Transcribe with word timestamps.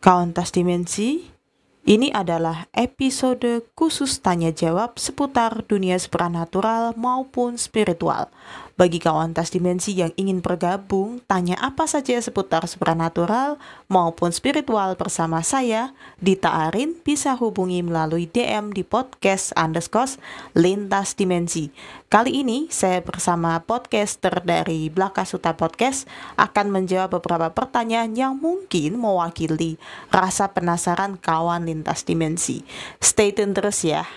Kawan 0.00 0.32
Tas 0.32 0.48
Dimensi, 0.48 1.28
ini 1.84 2.08
adalah 2.08 2.72
episode 2.72 3.68
khusus 3.76 4.24
tanya 4.24 4.48
jawab 4.48 4.96
seputar 4.96 5.60
dunia 5.68 6.00
supranatural 6.00 6.96
maupun 6.96 7.60
spiritual. 7.60 8.32
Bagi 8.80 8.96
kawan 8.96 9.36
tas 9.36 9.52
dimensi 9.52 9.92
yang 9.92 10.08
ingin 10.16 10.40
bergabung, 10.40 11.20
tanya 11.28 11.52
apa 11.60 11.84
saja 11.84 12.16
seputar 12.16 12.64
supranatural 12.64 13.60
maupun 13.92 14.32
spiritual 14.32 14.96
bersama 14.96 15.44
saya, 15.44 15.92
Dita 16.16 16.48
Arin, 16.48 16.96
bisa 17.04 17.36
hubungi 17.36 17.84
melalui 17.84 18.24
DM 18.24 18.72
di 18.72 18.80
podcast 18.80 19.52
underscore 19.52 20.16
lintas 20.56 21.12
dimensi. 21.12 21.68
Kali 22.08 22.40
ini 22.40 22.72
saya 22.72 23.04
bersama 23.04 23.60
podcaster 23.60 24.40
dari 24.48 24.88
Blaka 24.88 25.28
Suta 25.28 25.52
Podcast 25.60 26.08
akan 26.40 26.72
menjawab 26.72 27.20
beberapa 27.20 27.52
pertanyaan 27.52 28.16
yang 28.16 28.40
mungkin 28.40 28.96
mewakili 28.96 29.76
rasa 30.08 30.56
penasaran 30.56 31.20
kawan 31.20 31.68
lintas 31.68 32.08
dimensi. 32.08 32.64
Stay 32.96 33.36
tune 33.36 33.52
terus 33.52 33.84
ya. 33.84 34.08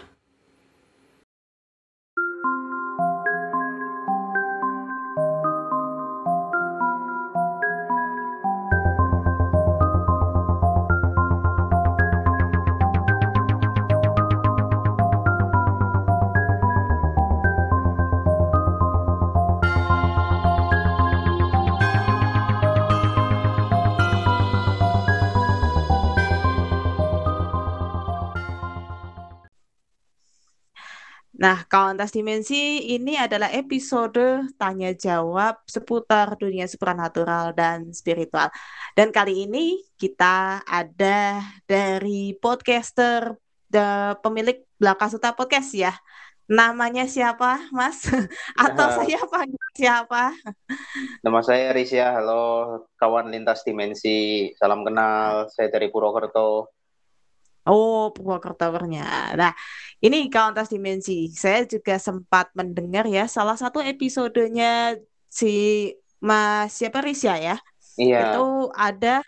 Nah, 31.44 31.68
kawan 31.68 32.00
tas 32.00 32.16
dimensi 32.16 32.88
ini 32.96 33.20
adalah 33.20 33.52
episode 33.52 34.48
tanya 34.56 34.96
jawab 34.96 35.60
seputar 35.68 36.40
dunia 36.40 36.72
supranatural 36.72 37.52
dan 37.52 37.92
spiritual. 37.92 38.48
Dan 38.96 39.12
kali 39.12 39.44
ini 39.44 39.84
kita 40.00 40.64
ada 40.64 41.44
dari 41.68 42.32
podcaster 42.40 43.36
the 43.68 44.16
pemilik 44.24 44.64
Belaka 44.80 45.12
Suta 45.12 45.36
Podcast 45.36 45.76
ya. 45.76 45.92
Namanya 46.48 47.12
siapa, 47.12 47.68
Mas? 47.76 48.08
Atau 48.64 48.88
Ya, 48.88 48.96
saya 49.04 49.20
panggil 49.28 49.68
siapa? 49.76 50.32
nama 51.28 51.44
saya 51.44 51.76
Risya. 51.76 52.24
Halo, 52.24 52.88
kawan 52.96 53.28
lintas 53.28 53.68
dimensi. 53.68 54.48
Salam 54.56 54.88
kenal. 54.88 55.52
Saya 55.52 55.68
dari 55.68 55.92
Purwokerto. 55.92 56.72
Oh, 57.64 58.12
Purwokerto-nya. 58.12 59.40
Nah, 59.40 59.56
ini 60.04 60.28
kawan 60.28 60.52
tas 60.52 60.68
dimensi. 60.68 61.32
Saya 61.32 61.64
juga 61.64 61.96
sempat 61.96 62.52
mendengar 62.52 63.08
ya 63.08 63.24
salah 63.24 63.56
satu 63.56 63.80
episodenya 63.80 65.00
si 65.32 65.88
Mas 66.20 66.76
siapa 66.76 67.00
Risya 67.00 67.40
ya. 67.40 67.56
Iya, 67.96 68.36
Itu 68.36 68.74
ada 68.76 69.24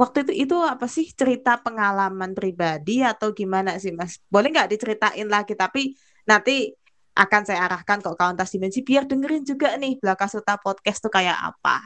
waktu 0.00 0.24
itu 0.24 0.48
itu 0.48 0.56
apa 0.64 0.88
sih 0.88 1.12
cerita 1.12 1.60
pengalaman 1.60 2.32
pribadi 2.32 3.04
atau 3.04 3.36
gimana 3.36 3.76
sih 3.76 3.92
Mas? 3.92 4.16
Boleh 4.32 4.48
nggak 4.48 4.72
diceritain 4.72 5.28
lagi 5.28 5.52
tapi 5.52 5.92
nanti 6.24 6.72
akan 7.12 7.42
saya 7.44 7.68
arahkan 7.68 8.00
ke 8.00 8.08
kawan 8.14 8.38
tas 8.38 8.54
dimensi 8.54 8.80
biar 8.80 9.04
dengerin 9.04 9.44
juga 9.44 9.76
nih 9.76 10.00
Belaka 10.00 10.24
Suta 10.24 10.56
podcast 10.56 11.04
tuh 11.04 11.12
kayak 11.12 11.36
apa. 11.36 11.84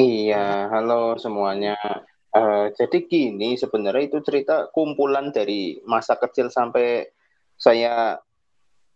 iya. 0.00 0.70
Halo 0.70 1.18
semuanya. 1.20 1.76
Eh, 2.30 2.66
jadi 2.78 3.10
gini, 3.10 3.58
sebenarnya 3.58 4.06
itu 4.06 4.22
cerita 4.22 4.70
kumpulan 4.70 5.34
dari 5.34 5.82
masa 5.82 6.14
kecil 6.14 6.46
sampai 6.46 7.10
saya 7.60 8.16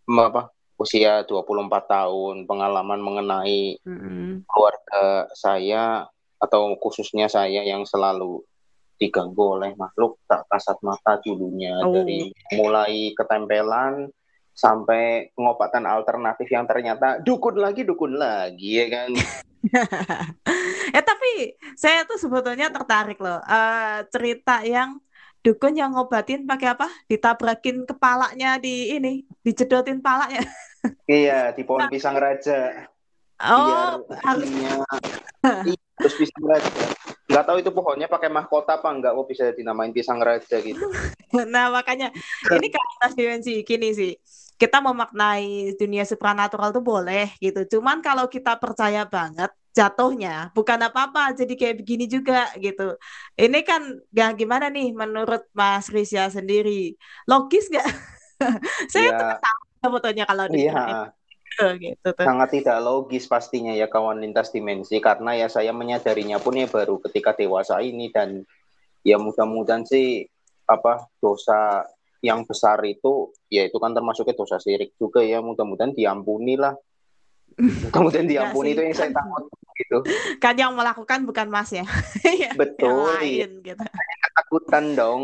apa, 0.09 0.49
usia 0.81 1.21
24 1.23 1.69
tahun, 1.85 2.35
pengalaman 2.49 2.99
mengenai 2.99 3.77
Mm-mm. 3.85 4.43
keluarga 4.49 5.29
saya 5.37 6.09
atau 6.41 6.73
khususnya 6.81 7.29
saya 7.29 7.61
yang 7.63 7.85
selalu 7.85 8.43
diganggu 8.97 9.59
oleh 9.59 9.75
makhluk 9.75 10.19
tak 10.25 10.47
kasat 10.49 10.79
mata 10.81 11.19
dulunya 11.21 11.77
Oh. 11.83 11.91
dari 11.93 12.31
mulai 12.55 13.11
ketempelan 13.11 14.07
sampai 14.55 15.35
pengobatan 15.35 15.83
alternatif 15.83 16.47
yang 16.47 16.63
ternyata 16.63 17.19
dukun 17.19 17.59
lagi 17.59 17.83
dukun 17.83 18.15
lagi 18.15 18.83
ya 18.83 18.87
kan 18.87 19.09
Eh 20.95 21.03
tapi 21.03 21.57
saya 21.73 22.05
tuh 22.05 22.21
sebetulnya 22.21 22.69
tertarik 22.69 23.17
loh. 23.17 23.41
Eh 23.41 24.05
cerita 24.13 24.61
yang 24.61 25.01
dukun 25.45 25.77
yang 25.77 25.93
ngobatin 25.93 26.49
pakai 26.49 26.73
apa? 26.73 26.89
Ditabrakin 27.05 27.85
kepalanya 27.85 28.57
di 28.57 28.97
ini, 28.97 29.21
dijedotin 29.45 30.01
palanya. 30.01 30.41
iya 31.05 31.53
di 31.53 31.61
pohon 31.61 31.85
pisang 31.89 32.17
raja 32.17 32.89
biar 33.35 33.99
Oh, 33.99 34.15
harus 34.23 34.47
ininya 34.47 34.79
iya, 35.67 35.75
terus 35.99 36.15
pisang 36.15 36.45
raja 36.47 36.94
nggak 37.25 37.45
tahu 37.45 37.57
itu 37.57 37.71
pohonnya 37.73 38.05
pakai 38.05 38.29
mahkota 38.29 38.77
apa 38.77 38.89
enggak 38.93 39.11
kok 39.17 39.27
bisa 39.27 39.43
dinamain 39.57 39.89
pisang 39.89 40.21
raja 40.21 40.61
gitu 40.61 40.77
Nah, 41.43 41.67
makanya 41.67 42.15
ini 42.47 42.67
ke 42.71 42.79
atas 42.79 43.11
dimensi 43.17 43.59
gini 43.67 43.91
sih. 43.91 44.13
Kita 44.55 44.79
memaknai 44.79 45.75
dunia 45.75 46.07
supranatural 46.07 46.71
tuh 46.71 46.79
boleh 46.79 47.35
gitu. 47.43 47.67
Cuman 47.75 47.99
kalau 47.99 48.31
kita 48.31 48.55
percaya 48.55 49.03
banget 49.03 49.51
jatuhnya 49.75 50.55
bukan 50.55 50.79
apa-apa 50.87 51.35
jadi 51.35 51.51
kayak 51.59 51.83
begini 51.83 52.07
juga 52.07 52.47
gitu. 52.55 52.95
Ini 53.35 53.59
kan 53.67 53.99
ya 54.15 54.31
gimana 54.31 54.71
nih 54.71 54.95
menurut 54.95 55.43
Mas 55.51 55.91
Risya 55.91 56.31
sendiri? 56.31 56.95
Logis 57.27 57.67
nggak? 57.67 57.89
Saya 58.91 59.11
tuh 59.19 59.25
ya 59.27 59.35
ketawa 59.35 59.63
sebetulnya 59.83 60.23
kalau 60.23 60.45
dengerin 60.47 60.71
iya 60.71 61.11
gitu 61.79 62.07
tuh. 62.11 62.25
sangat 62.25 62.59
tidak 62.59 62.77
logis 62.83 63.25
pastinya 63.31 63.71
ya 63.71 63.87
kawan 63.87 64.19
lintas 64.19 64.51
dimensi. 64.51 64.99
Karena 64.99 65.33
ya 65.35 65.47
saya 65.47 65.71
menyadarinya 65.71 66.41
pun 66.41 66.59
ya 66.59 66.67
baru 66.67 66.99
ketika 67.05 67.35
dewasa 67.35 67.79
ini 67.79 68.11
dan 68.11 68.43
ya 69.05 69.15
mudah-mudahan 69.15 69.87
sih 69.87 70.27
apa 70.65 71.05
dosa 71.21 71.85
yang 72.25 72.41
besar 72.41 72.81
itu 72.83 73.29
ya 73.53 73.69
itu 73.69 73.77
kan 73.77 73.93
termasuknya 73.93 74.35
dosa 74.35 74.59
syirik 74.59 74.97
juga 74.99 75.23
ya. 75.23 75.39
Mudah-mudahan 75.39 75.95
diampuni 75.95 76.59
lah 76.59 76.75
mudah-mudahan 77.91 78.27
Enggak 78.27 78.51
diampuni 78.51 78.69
itu 78.75 78.81
yang 78.83 78.95
saya 78.97 79.11
takut 79.15 79.47
gitu. 79.75 79.97
Kan 80.43 80.55
yang 80.55 80.73
melakukan 80.73 81.23
bukan 81.27 81.47
Mas 81.51 81.71
ya. 81.71 81.85
yang 82.43 82.55
betul. 82.55 83.11
iya 83.21 83.47
lain 83.47 83.63
gitu. 83.63 83.83
ketakutan 84.23 84.85
dong 84.95 85.21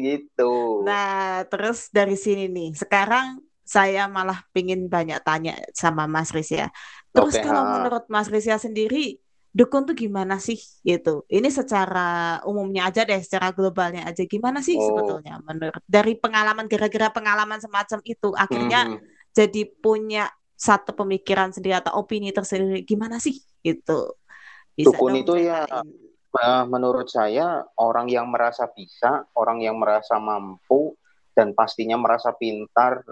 gitu. 0.00 0.84
Nah, 0.84 1.44
terus 1.48 1.88
dari 1.92 2.16
sini 2.16 2.48
nih, 2.48 2.76
sekarang 2.76 3.40
saya 3.62 4.10
malah 4.10 4.42
pingin 4.50 4.90
banyak 4.90 5.22
tanya 5.22 5.54
sama 5.72 6.10
Mas 6.10 6.34
Risya. 6.34 6.68
Terus 7.14 7.38
oke 7.38 7.42
kalau 7.46 7.62
ha. 7.62 7.70
menurut 7.78 8.04
Mas 8.10 8.26
Risya 8.26 8.58
sendiri, 8.58 9.22
dukun 9.54 9.86
tuh 9.86 9.94
gimana 9.94 10.42
sih 10.42 10.58
gitu? 10.82 11.22
Ini 11.30 11.46
secara 11.52 12.40
umumnya 12.48 12.90
aja 12.90 13.06
deh, 13.06 13.20
secara 13.22 13.54
globalnya 13.54 14.08
aja. 14.08 14.24
Gimana 14.26 14.64
sih 14.64 14.74
oh 14.74 14.82
sebetulnya 14.82 15.38
menurut 15.44 15.82
dari 15.86 16.18
pengalaman, 16.18 16.66
gara-gara 16.66 17.08
pengalaman 17.12 17.60
semacam 17.62 18.00
itu, 18.02 18.28
akhirnya 18.34 18.80
mhm. 18.96 18.98
jadi 19.30 19.62
punya 19.78 20.24
satu 20.58 20.94
pemikiran 20.94 21.54
sendiri 21.54 21.78
atau 21.78 22.02
opini 22.02 22.34
tersendiri. 22.34 22.82
Gimana 22.82 23.22
sih 23.22 23.38
gitu? 23.62 24.18
Bisa 24.72 24.90
dukun 24.90 25.20
itu 25.20 25.36
ya 25.38 25.68
eh, 25.68 26.64
menurut 26.64 27.06
saya 27.12 27.62
orang 27.76 28.08
yang 28.08 28.26
merasa 28.32 28.66
bisa 28.72 29.28
orang 29.36 29.60
yang 29.60 29.76
merasa 29.76 30.16
mampu 30.16 30.96
dan 31.36 31.52
pastinya 31.56 31.96
merasa 31.96 32.32
pintar 32.36 33.04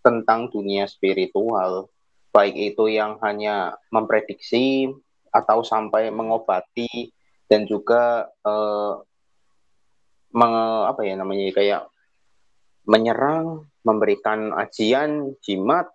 tentang 0.00 0.48
dunia 0.48 0.88
spiritual, 0.88 1.88
baik 2.32 2.56
itu 2.56 2.88
yang 2.88 3.20
hanya 3.20 3.76
memprediksi 3.92 4.88
atau 5.30 5.62
sampai 5.62 6.10
mengobati 6.10 7.12
dan 7.46 7.66
juga 7.66 8.28
eh, 8.44 8.94
menge- 10.34 10.86
apa 10.90 11.00
ya 11.02 11.14
namanya 11.18 11.50
kayak 11.54 11.82
menyerang, 12.86 13.70
memberikan 13.86 14.50
ajian, 14.56 15.36
jimat 15.44 15.86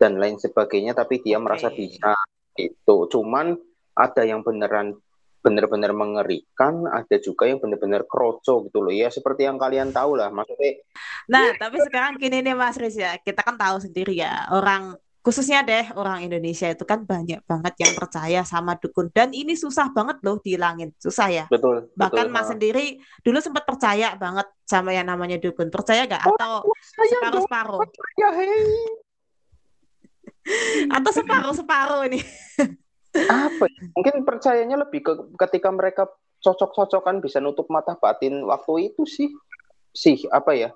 dan 0.00 0.18
lain 0.18 0.40
sebagainya, 0.40 0.96
tapi 0.96 1.22
dia 1.22 1.38
merasa 1.38 1.70
bisa 1.70 2.16
itu. 2.58 2.96
Cuman 3.06 3.54
ada 3.94 4.22
yang 4.26 4.42
beneran 4.42 4.98
benar-benar 5.42 5.90
mengerikan, 5.90 6.86
ada 6.86 7.18
juga 7.18 7.50
yang 7.50 7.58
benar-benar 7.58 8.06
kroco 8.06 8.64
gitu 8.70 8.78
loh. 8.78 8.94
Ya 8.94 9.10
seperti 9.10 9.44
yang 9.44 9.58
kalian 9.58 9.90
tahu 9.90 10.14
lah, 10.14 10.30
maksudnya 10.30 10.80
Nah, 11.26 11.54
tapi 11.58 11.82
sekarang 11.82 12.16
gini 12.16 12.40
nih 12.40 12.54
Mas 12.54 12.78
Riz 12.78 12.94
ya, 12.94 13.18
kita 13.18 13.42
kan 13.42 13.58
tahu 13.58 13.82
sendiri 13.82 14.14
ya, 14.14 14.46
orang 14.54 14.94
khususnya 15.22 15.62
deh 15.62 15.94
orang 15.94 16.26
Indonesia 16.26 16.66
itu 16.66 16.82
kan 16.82 17.06
banyak 17.06 17.46
banget 17.46 17.74
yang 17.78 17.94
percaya 17.94 18.42
sama 18.42 18.74
dukun 18.74 19.06
dan 19.14 19.30
ini 19.30 19.54
susah 19.54 19.94
banget 19.94 20.18
loh 20.26 20.42
dihilangin, 20.42 20.90
susah 20.98 21.30
ya. 21.30 21.44
betul, 21.46 21.86
betul. 21.94 22.26
Bahkan 22.26 22.26
Mas 22.34 22.50
ha. 22.50 22.58
sendiri 22.58 22.98
dulu 23.22 23.38
sempat 23.38 23.62
percaya 23.62 24.18
banget 24.18 24.50
sama 24.66 24.90
yang 24.90 25.06
namanya 25.06 25.38
dukun, 25.38 25.70
percaya 25.70 26.10
gak? 26.10 26.26
Oh, 26.26 26.34
Atau 26.34 26.74
separuh-separuh? 26.90 27.86
ya 28.18 28.30
hei. 28.34 28.66
Atau 30.98 31.10
separuh-separuh 31.14 32.00
ini? 32.10 32.18
Apa 33.12 33.64
ya? 33.68 33.80
Mungkin 33.92 34.24
percayanya 34.24 34.80
lebih 34.80 35.04
ke 35.04 35.12
ketika 35.46 35.68
mereka 35.68 36.08
cocok-cocokan 36.42 37.20
bisa 37.20 37.38
nutup 37.38 37.68
mata 37.68 37.94
batin 38.00 38.42
waktu 38.48 38.92
itu 38.92 39.04
sih. 39.04 39.28
Sih 39.92 40.24
apa 40.32 40.56
ya? 40.56 40.70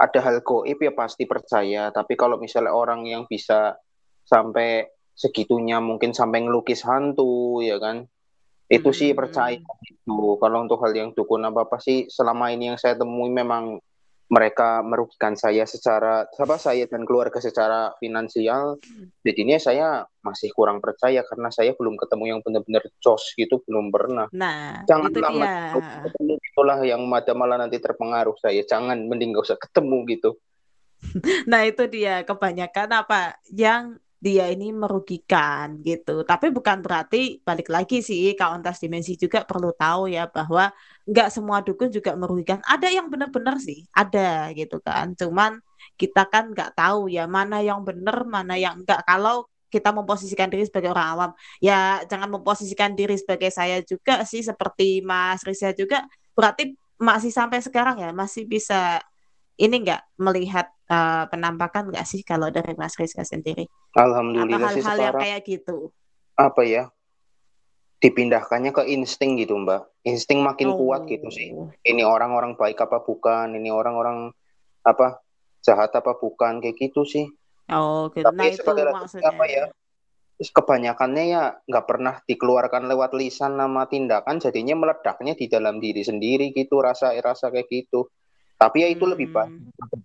Ada 0.00 0.18
hal 0.24 0.40
goib 0.40 0.80
ya 0.80 0.92
pasti 0.96 1.28
percaya. 1.28 1.92
Tapi 1.92 2.16
kalau 2.16 2.40
misalnya 2.40 2.72
orang 2.72 3.04
yang 3.04 3.28
bisa 3.28 3.76
sampai 4.24 4.88
segitunya 5.12 5.78
mungkin 5.78 6.16
sampai 6.16 6.48
ngelukis 6.48 6.82
hantu 6.88 7.60
ya 7.60 7.76
kan? 7.76 8.08
Itu 8.72 8.90
hmm. 8.90 8.98
sih 8.98 9.10
percaya 9.12 9.60
itu 9.60 10.16
kalau 10.40 10.64
untuk 10.64 10.80
hal 10.80 10.96
yang 10.96 11.12
dukun 11.12 11.44
apa 11.44 11.68
apa 11.68 11.76
sih 11.76 12.08
selama 12.08 12.48
ini 12.48 12.72
yang 12.72 12.78
saya 12.80 12.96
temui 12.96 13.28
memang 13.28 13.76
mereka 14.32 14.80
merugikan 14.80 15.36
saya 15.36 15.68
secara 15.68 16.24
apa 16.24 16.56
saya 16.56 16.88
dan 16.88 17.04
keluarga 17.04 17.36
secara 17.36 17.92
finansial 18.00 18.80
jadinya 19.20 19.60
saya 19.60 20.08
masih 20.24 20.48
kurang 20.56 20.80
percaya 20.80 21.20
karena 21.20 21.52
saya 21.52 21.76
belum 21.76 22.00
ketemu 22.00 22.24
yang 22.32 22.40
benar-benar 22.40 22.80
jos 23.04 23.36
gitu 23.36 23.60
belum 23.68 23.92
pernah. 23.92 24.32
Nah 24.32 24.88
jangan 24.88 25.12
itu 25.12 25.20
dia. 25.20 26.40
itulah 26.48 26.78
yang 26.80 27.04
malah 27.04 27.60
nanti 27.60 27.76
terpengaruh 27.76 28.38
saya. 28.40 28.64
Jangan 28.64 29.04
mending 29.04 29.36
gak 29.36 29.52
usah 29.52 29.58
ketemu 29.60 29.98
gitu. 30.08 30.30
Nah 31.50 31.66
itu 31.66 31.84
dia. 31.90 32.22
Kebanyakan 32.22 32.88
apa? 33.04 33.36
Yang 33.50 33.98
dia 34.22 34.46
ini 34.54 34.70
merugikan 34.70 35.82
gitu. 35.82 36.22
Tapi 36.22 36.54
bukan 36.54 36.78
berarti 36.78 37.42
balik 37.42 37.66
lagi 37.66 38.06
sih 38.06 38.38
kauntas 38.38 38.78
dimensi 38.78 39.18
juga 39.18 39.42
perlu 39.42 39.74
tahu 39.74 40.06
ya 40.14 40.30
bahwa 40.30 40.70
nggak 41.10 41.28
semua 41.34 41.58
dukun 41.66 41.90
juga 41.90 42.14
merugikan. 42.14 42.62
Ada 42.62 42.86
yang 42.94 43.10
benar-benar 43.10 43.58
sih, 43.58 43.82
ada 43.90 44.54
gitu 44.54 44.78
kan. 44.78 45.18
Cuman 45.18 45.58
kita 45.98 46.30
kan 46.30 46.54
nggak 46.54 46.78
tahu 46.78 47.10
ya 47.10 47.26
mana 47.26 47.66
yang 47.66 47.82
benar, 47.82 48.22
mana 48.22 48.54
yang 48.54 48.78
enggak. 48.78 49.02
Kalau 49.02 49.50
kita 49.74 49.90
memposisikan 49.90 50.46
diri 50.46 50.70
sebagai 50.70 50.94
orang 50.94 51.08
awam, 51.18 51.30
ya 51.58 52.06
jangan 52.06 52.30
memposisikan 52.30 52.94
diri 52.94 53.18
sebagai 53.18 53.50
saya 53.50 53.82
juga 53.82 54.22
sih 54.22 54.46
seperti 54.46 55.02
Mas 55.02 55.42
Risa 55.42 55.74
juga. 55.74 56.06
Berarti 56.38 56.78
masih 57.02 57.34
sampai 57.34 57.58
sekarang 57.58 57.98
ya 57.98 58.14
masih 58.14 58.46
bisa 58.46 59.02
ini 59.60 59.84
enggak 59.84 60.02
melihat 60.16 60.72
uh, 60.88 61.28
penampakan 61.28 61.92
nggak 61.92 62.06
sih 62.08 62.24
kalau 62.24 62.48
dari 62.48 62.72
Mas 62.76 62.96
Rizka 62.96 63.24
sendiri? 63.24 63.68
Alhamdulillah 63.92 64.56
Apa 64.56 64.68
hal-hal 64.72 64.98
yang 64.98 65.16
kayak 65.20 65.40
gitu? 65.44 65.76
Apa 66.36 66.62
ya? 66.64 66.88
Dipindahkannya 68.02 68.74
ke 68.74 68.82
insting 68.90 69.38
gitu 69.38 69.54
Mbak. 69.54 70.08
Insting 70.08 70.42
makin 70.42 70.74
oh. 70.74 70.78
kuat 70.80 71.06
gitu 71.06 71.28
sih. 71.28 71.52
Ini 71.84 72.02
orang-orang 72.02 72.58
baik 72.58 72.80
apa 72.82 73.04
bukan? 73.04 73.54
Ini 73.54 73.70
orang-orang 73.70 74.32
apa 74.82 75.22
jahat 75.62 75.94
apa 75.94 76.16
bukan? 76.18 76.58
Kayak 76.58 76.76
gitu 76.90 77.06
sih. 77.06 77.28
Oh, 77.70 78.10
gitu. 78.10 78.26
Tapi 78.26 78.36
nah 78.36 78.46
itu 78.50 78.72
maksudnya. 78.90 79.30
Apa 79.30 79.44
ya? 79.46 79.64
kebanyakannya 80.50 81.24
ya 81.30 81.54
nggak 81.62 81.86
pernah 81.86 82.18
dikeluarkan 82.26 82.90
lewat 82.90 83.14
lisan 83.14 83.54
nama 83.54 83.86
tindakan 83.86 84.42
jadinya 84.42 84.74
meledaknya 84.74 85.38
di 85.38 85.46
dalam 85.46 85.78
diri 85.78 86.02
sendiri 86.02 86.50
gitu 86.50 86.82
rasa 86.82 87.14
rasa 87.22 87.54
kayak 87.54 87.70
gitu 87.70 88.10
tapi 88.62 88.86
ya 88.86 88.88
itu 88.94 89.02
hmm. 89.02 89.12
lebih 89.18 89.28
baik 89.34 89.50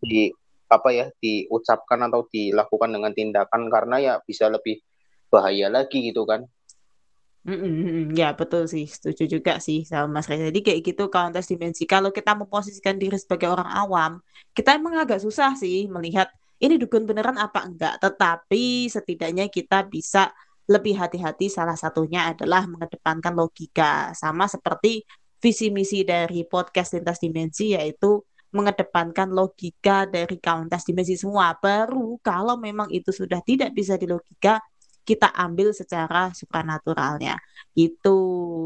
di 0.01 0.33
apa 0.68 0.89
ya 0.89 1.06
diucapkan 1.21 2.09
atau 2.09 2.25
dilakukan 2.25 2.89
dengan 2.89 3.13
tindakan 3.13 3.69
karena 3.69 3.95
ya 4.01 4.13
bisa 4.25 4.50
lebih 4.50 4.81
bahaya 5.30 5.69
lagi 5.69 6.09
gitu 6.09 6.25
kan. 6.25 6.42
Mm-mm, 7.48 8.12
ya 8.12 8.36
betul 8.36 8.68
sih, 8.68 8.92
setuju 8.92 9.39
juga 9.39 9.63
sih 9.63 9.88
sama 9.88 10.19
Mas 10.19 10.27
Reza. 10.27 10.51
Jadi 10.51 10.59
kayak 10.59 10.80
gitu 10.83 11.07
tes 11.07 11.48
dimensi. 11.48 11.88
Kalau 11.88 12.12
kita 12.12 12.36
memposisikan 12.36 13.00
diri 13.00 13.15
sebagai 13.15 13.48
orang 13.48 13.71
awam, 13.71 14.12
kita 14.51 14.75
emang 14.75 15.00
agak 15.00 15.24
susah 15.24 15.56
sih 15.56 15.88
melihat 15.88 16.27
ini 16.59 16.75
dukun 16.75 17.07
beneran 17.07 17.39
apa 17.39 17.63
enggak. 17.63 18.04
Tetapi 18.04 18.92
setidaknya 18.92 19.48
kita 19.48 19.88
bisa 19.88 20.36
lebih 20.68 21.00
hati-hati. 21.00 21.48
Salah 21.48 21.80
satunya 21.80 22.36
adalah 22.36 22.68
mengedepankan 22.68 23.31
logika, 23.31 24.12
sama 24.12 24.51
seperti 24.51 25.07
visi 25.39 25.71
misi 25.71 26.04
dari 26.04 26.44
podcast 26.44 27.00
lintas 27.00 27.24
dimensi 27.24 27.71
yaitu 27.80 28.27
mengedepankan 28.57 29.30
logika 29.30 30.09
dari 30.09 30.42
kauntas 30.42 30.81
dimensi 30.81 31.13
semua. 31.13 31.54
Baru 31.54 32.18
kalau 32.25 32.57
memang 32.57 32.89
itu 32.89 33.13
sudah 33.13 33.38
tidak 33.45 33.77
bisa 33.77 33.94
dilogika, 33.94 34.57
kita 35.07 35.30
ambil 35.31 35.71
secara 35.71 36.33
supranaturalnya. 36.33 37.38
Itu. 37.77 38.19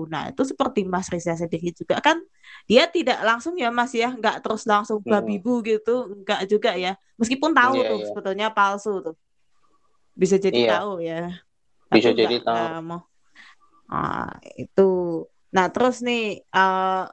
Nah, 0.07 0.31
itu 0.31 0.41
seperti 0.47 0.87
Mas 0.87 1.11
Riza 1.11 1.35
sendiri 1.35 1.75
juga 1.75 1.99
kan 1.99 2.17
dia 2.65 2.89
tidak 2.89 3.19
langsung 3.21 3.53
ya 3.59 3.69
Mas 3.69 3.91
ya, 3.91 4.09
nggak 4.15 4.41
terus 4.41 4.63
langsung 4.65 5.03
babi 5.03 5.37
hmm. 5.37 5.43
bu 5.43 5.53
gitu, 5.61 6.23
nggak 6.23 6.41
juga 6.47 6.71
ya. 6.73 6.95
Meskipun 7.19 7.51
tahu 7.53 7.77
yeah, 7.77 7.89
tuh 7.91 7.99
yeah. 7.99 8.07
sebetulnya 8.07 8.47
palsu 8.49 8.93
tuh. 9.03 9.15
Bisa 10.15 10.39
jadi 10.39 10.59
yeah. 10.65 10.71
tahu 10.79 10.91
ya. 11.03 11.21
Bisa 11.91 12.09
Tapi 12.09 12.19
jadi 12.23 12.37
tahu. 12.41 12.81
mau. 12.87 12.99
Nah, 13.91 14.31
itu. 14.55 14.89
Nah, 15.51 15.67
terus 15.67 15.99
nih 15.99 16.41
uh, 16.55 17.05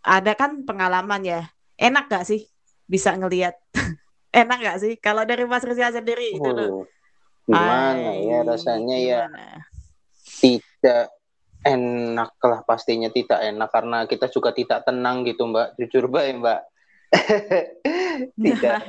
ada 0.00 0.32
kan 0.34 0.64
pengalaman 0.64 1.22
ya 1.22 1.42
enak 1.76 2.04
gak 2.08 2.24
sih 2.28 2.48
bisa 2.88 3.14
ngelihat? 3.16 3.56
Enak 4.36 4.58
gak 4.60 4.78
sih? 4.84 4.92
Kalau 5.00 5.24
dari 5.24 5.48
Mas 5.48 5.64
Rizal 5.64 5.96
sendiri 5.96 6.36
oh, 6.36 6.36
itu 6.36 6.52
gimana 7.46 8.10
Ay, 8.10 8.26
ya 8.26 8.38
rasanya 8.42 8.96
ya? 8.98 9.20
gimana? 9.30 9.40
ya 9.40 9.60
tidak 10.40 11.04
enak 11.66 12.30
lah 12.42 12.60
pastinya 12.62 13.08
tidak 13.10 13.40
enak. 13.42 13.68
Karena 13.70 13.98
kita 14.04 14.26
juga 14.30 14.52
tidak 14.52 14.84
tenang 14.86 15.26
gitu 15.26 15.48
Mbak. 15.48 15.78
Jujur 15.80 16.10
Mbak 16.10 16.24
ya 16.24 16.34
Mbak. 16.38 16.60
Tidak 18.42 18.82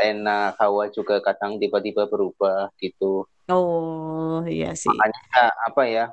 enak. 0.00 0.58
Hawa 0.58 0.90
juga 0.90 1.22
kadang 1.22 1.60
tiba-tiba 1.60 2.08
berubah 2.10 2.72
gitu. 2.82 3.28
Oh 3.46 4.42
iya 4.48 4.72
sih. 4.74 4.90
Makanya 4.90 5.52
apa 5.68 5.82
ya 5.86 6.04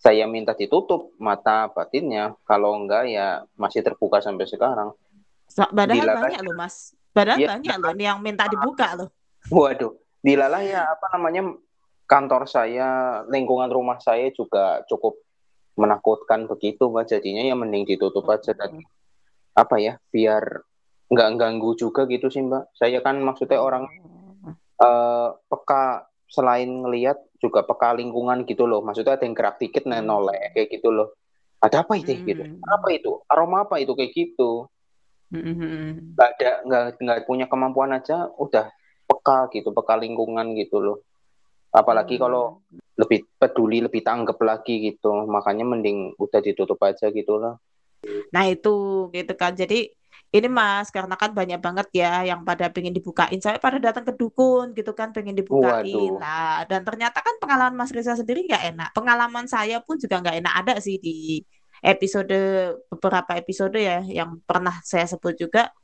saya 0.00 0.24
minta 0.24 0.56
ditutup 0.56 1.12
mata 1.20 1.68
batinnya. 1.68 2.32
Kalau 2.48 2.72
enggak 2.80 3.04
ya 3.12 3.44
masih 3.60 3.84
terbuka 3.84 4.24
sampai 4.24 4.48
sekarang. 4.48 4.96
Padahal 5.52 6.00
Dilalah, 6.00 6.22
banyak 6.24 6.40
loh 6.48 6.56
mas. 6.56 6.96
Padahal 7.12 7.38
ya, 7.38 7.48
banyak 7.52 7.76
loh 7.76 7.92
yang 8.00 8.18
minta 8.24 8.48
dibuka 8.48 8.96
loh. 8.96 9.08
Waduh 9.52 9.92
dilalah 10.20 10.60
ya 10.60 10.84
apa 10.84 11.16
namanya 11.16 11.56
kantor 12.04 12.44
saya 12.44 13.20
lingkungan 13.28 13.72
rumah 13.72 13.96
saya 14.00 14.28
juga 14.36 14.84
cukup 14.84 15.16
menakutkan 15.80 16.44
begitu 16.44 16.92
mbak 16.92 17.08
jadinya 17.08 17.40
ya 17.40 17.56
mending 17.56 17.88
ditutup 17.88 18.28
aja 18.28 18.52
dan 18.52 18.84
apa 19.56 19.80
ya 19.80 19.96
biar 20.12 20.60
nggak 21.10 21.28
ganggu 21.40 21.74
juga 21.74 22.04
gitu 22.06 22.28
sih 22.28 22.44
mbak. 22.44 22.70
Saya 22.76 23.00
kan 23.02 23.18
maksudnya 23.18 23.58
orang 23.58 23.88
uh, 24.78 25.34
peka 25.48 26.06
selain 26.30 26.68
ngelihat 26.86 27.18
juga 27.40 27.64
peka 27.64 27.96
lingkungan 27.96 28.44
gitu 28.44 28.68
loh. 28.68 28.84
Maksudnya 28.84 29.16
ada 29.16 29.24
yang 29.24 29.34
gerak 29.34 29.56
dikit 29.56 29.88
nah 29.88 30.04
noleh 30.04 30.52
kayak 30.52 30.68
gitu 30.68 30.92
loh. 30.92 31.16
Ada 31.60 31.82
apa 31.82 31.96
itu 31.96 32.12
hmm. 32.12 32.24
gitu. 32.28 32.42
Apa 32.68 32.88
itu? 32.92 33.10
Aroma 33.26 33.64
apa 33.64 33.80
itu 33.80 33.92
kayak 33.96 34.12
gitu. 34.12 34.68
Hmm. 35.30 36.10
nggak 36.18 36.28
ada 36.42 36.50
nggak 36.66 36.82
nggak 37.06 37.18
punya 37.22 37.46
kemampuan 37.46 37.94
aja 37.94 38.26
udah 38.34 38.66
peka 39.06 39.46
gitu 39.54 39.70
peka 39.70 39.94
lingkungan 39.96 40.52
gitu 40.58 40.82
loh. 40.82 40.98
Apalagi 41.70 42.18
hmm. 42.18 42.22
kalau 42.22 42.60
lebih 42.98 43.30
peduli 43.40 43.80
lebih 43.80 44.04
tanggap 44.04 44.36
lagi 44.44 44.92
gitu. 44.92 45.24
Makanya 45.24 45.64
mending 45.64 46.12
udah 46.20 46.40
ditutup 46.44 46.76
aja 46.84 47.08
gitu 47.08 47.40
loh. 47.40 47.56
Nah 48.32 48.44
itu 48.48 49.08
gitu 49.16 49.32
kan. 49.36 49.56
Jadi 49.56 49.99
ini 50.30 50.46
mas 50.46 50.94
karena 50.94 51.18
kan 51.18 51.34
banyak 51.34 51.58
banget 51.58 51.90
ya 51.90 52.22
yang 52.22 52.46
pada 52.46 52.70
pengen 52.70 52.94
dibukain. 52.94 53.42
Saya 53.42 53.58
pada 53.58 53.82
datang 53.82 54.06
ke 54.06 54.14
dukun 54.14 54.70
gitu 54.78 54.94
kan 54.94 55.10
pengen 55.10 55.34
dibukain. 55.34 56.14
Lah 56.22 56.62
dan 56.70 56.86
ternyata 56.86 57.18
kan 57.18 57.34
pengalaman 57.42 57.74
mas 57.74 57.90
Reza 57.90 58.14
sendiri 58.14 58.46
nggak 58.46 58.64
enak. 58.74 58.88
Pengalaman 58.94 59.50
saya 59.50 59.82
pun 59.82 59.98
juga 59.98 60.22
nggak 60.22 60.36
enak. 60.38 60.54
Ada 60.62 60.74
sih 60.78 61.02
di 61.02 61.42
episode 61.82 62.38
beberapa 62.86 63.34
episode 63.34 63.74
ya 63.74 64.06
yang 64.06 64.38
pernah 64.46 64.78
saya 64.86 65.10
sebut 65.10 65.34
juga 65.34 65.74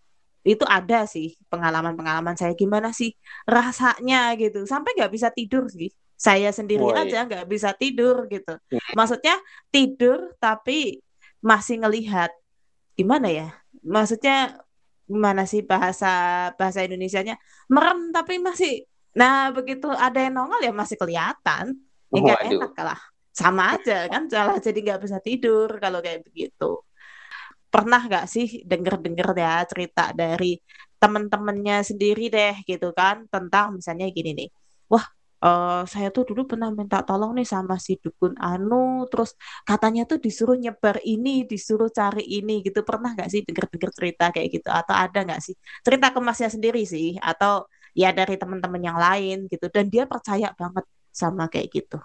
itu 0.46 0.62
ada 0.62 1.10
sih 1.10 1.34
pengalaman-pengalaman 1.50 2.38
saya. 2.38 2.54
Gimana 2.54 2.94
sih 2.94 3.18
rasanya 3.50 4.38
gitu. 4.38 4.62
Sampai 4.62 4.94
nggak 4.94 5.10
bisa 5.10 5.34
tidur 5.34 5.66
sih. 5.66 5.90
Saya 6.14 6.54
sendiri 6.54 6.86
Woy. 6.86 6.94
aja 6.94 7.26
nggak 7.26 7.50
bisa 7.50 7.74
tidur 7.74 8.30
gitu. 8.30 8.54
Hmm. 8.54 8.94
maksudnya 8.94 9.36
tidur 9.74 10.38
tapi 10.40 11.02
masih 11.42 11.82
ngelihat 11.82 12.32
gimana 12.96 13.28
ya 13.28 13.52
maksudnya 13.86 14.58
gimana 15.06 15.46
sih 15.46 15.62
bahasa 15.62 16.10
bahasa 16.58 16.82
Indonesianya? 16.82 17.38
Merem 17.70 18.10
tapi 18.10 18.42
masih 18.42 18.84
nah 19.16 19.48
begitu 19.48 19.88
ada 19.88 20.20
yang 20.20 20.36
nongol 20.36 20.60
ya 20.60 20.72
masih 20.74 20.98
kelihatan. 20.98 21.72
Ya 22.12 22.18
nggak 22.20 22.42
enak 22.52 22.74
lah. 22.76 23.00
Sama 23.32 23.78
aja 23.78 24.10
kan? 24.12 24.28
Salah 24.28 24.58
jadi 24.60 24.78
nggak 24.82 25.00
bisa 25.06 25.18
tidur 25.22 25.80
kalau 25.80 26.02
kayak 26.04 26.26
begitu. 26.26 26.82
Pernah 27.72 28.00
nggak 28.04 28.26
sih 28.28 28.66
denger-denger 28.66 29.28
ya 29.36 29.54
cerita 29.64 30.12
dari 30.12 30.58
temen-temennya 30.96 31.86
sendiri 31.86 32.28
deh 32.28 32.56
gitu 32.66 32.92
kan? 32.92 33.24
Tentang 33.30 33.78
misalnya 33.78 34.10
gini 34.10 34.30
nih. 34.34 34.48
Wah 34.92 35.15
uh, 35.46 35.82
saya 35.86 36.08
tuh 36.10 36.26
dulu 36.26 36.42
pernah 36.50 36.68
minta 36.74 37.00
tolong 37.06 37.32
nih 37.38 37.46
sama 37.46 37.78
si 37.78 37.94
dukun 38.02 38.34
anu 38.42 39.06
terus 39.06 39.38
katanya 39.62 40.02
tuh 40.10 40.18
disuruh 40.18 40.58
nyebar 40.58 40.98
ini 41.06 41.46
disuruh 41.46 41.88
cari 41.88 42.26
ini 42.26 42.66
gitu. 42.66 42.82
Pernah 42.82 43.14
nggak 43.14 43.30
sih 43.30 43.40
denger-denger 43.46 43.90
cerita 43.94 44.24
kayak 44.34 44.48
gitu? 44.50 44.68
Atau 44.68 44.94
ada 44.94 45.18
nggak 45.22 45.40
sih 45.42 45.54
cerita 45.86 46.10
ke 46.10 46.18
masnya 46.18 46.50
sendiri 46.50 46.82
sih? 46.82 47.14
Atau 47.22 47.70
ya 47.94 48.10
dari 48.10 48.34
teman-teman 48.36 48.82
yang 48.82 48.98
lain 48.98 49.46
gitu. 49.46 49.66
Dan 49.70 49.86
dia 49.88 50.04
percaya 50.10 50.50
banget 50.52 50.84
sama 51.14 51.46
kayak 51.46 51.68
gitu. 51.72 51.98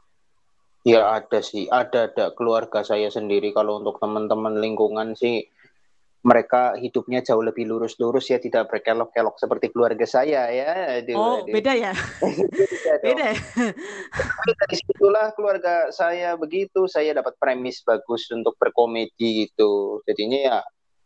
Ya 0.82 1.14
ada 1.14 1.46
sih, 1.46 1.70
ada 1.70 2.10
ada 2.10 2.34
keluarga 2.34 2.82
saya 2.82 3.10
sendiri. 3.14 3.54
Kalau 3.54 3.82
untuk 3.86 4.02
teman-teman 4.02 4.58
lingkungan 4.58 5.14
sih 5.14 5.46
mereka 6.22 6.78
hidupnya 6.78 7.26
jauh 7.26 7.42
lebih 7.42 7.66
lurus-lurus 7.66 8.30
ya 8.30 8.38
tidak 8.38 8.70
berkelok-kelok 8.70 9.42
seperti 9.42 9.74
keluarga 9.74 10.06
saya 10.06 10.54
ya. 10.54 11.02
Aduh, 11.02 11.18
oh 11.18 11.36
aduh. 11.42 11.50
beda 11.50 11.74
ya? 11.74 11.94
beda. 13.06 13.26
Ya? 13.34 13.38
dari 14.54 14.76
situlah 14.78 15.34
keluarga 15.34 15.90
saya 15.90 16.38
begitu, 16.38 16.86
saya 16.86 17.18
dapat 17.18 17.34
premis 17.42 17.82
bagus 17.82 18.30
untuk 18.30 18.54
berkomedi 18.62 19.50
gitu. 19.50 20.06
Jadinya 20.06 20.40
ya 20.40 20.58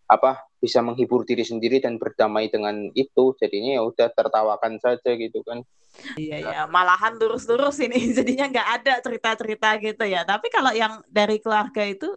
apa 0.06 0.38
bisa 0.62 0.86
menghibur 0.86 1.26
diri 1.26 1.42
sendiri 1.42 1.82
dan 1.82 1.98
berdamai 1.98 2.50
dengan 2.54 2.94
itu 2.94 3.34
jadinya 3.42 3.82
ya 3.82 3.82
udah 3.82 4.08
tertawakan 4.14 4.78
saja 4.78 5.18
gitu 5.18 5.42
kan 5.42 5.66
iya 6.14 6.46
ya 6.46 6.62
malahan 6.70 7.18
lurus-lurus 7.18 7.82
ini 7.82 7.98
jadinya 8.18 8.46
nggak 8.54 8.70
ada 8.82 8.94
cerita-cerita 9.02 9.82
gitu 9.82 10.06
ya 10.06 10.22
tapi 10.22 10.54
kalau 10.54 10.70
yang 10.78 11.02
dari 11.10 11.42
keluarga 11.42 11.82
itu 11.82 12.14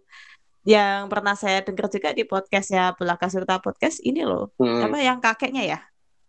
yang 0.69 1.09
pernah 1.09 1.33
saya 1.33 1.65
dengar 1.65 1.89
juga 1.89 2.13
di 2.13 2.29
podcast 2.29 2.69
ya 2.69 2.93
Belaka 2.93 3.33
Surta 3.33 3.57
Podcast 3.57 4.05
ini 4.05 4.21
loh 4.21 4.53
hmm. 4.61 4.85
apa 4.85 4.99
yang 5.01 5.17
kakeknya 5.17 5.65
ya 5.65 5.81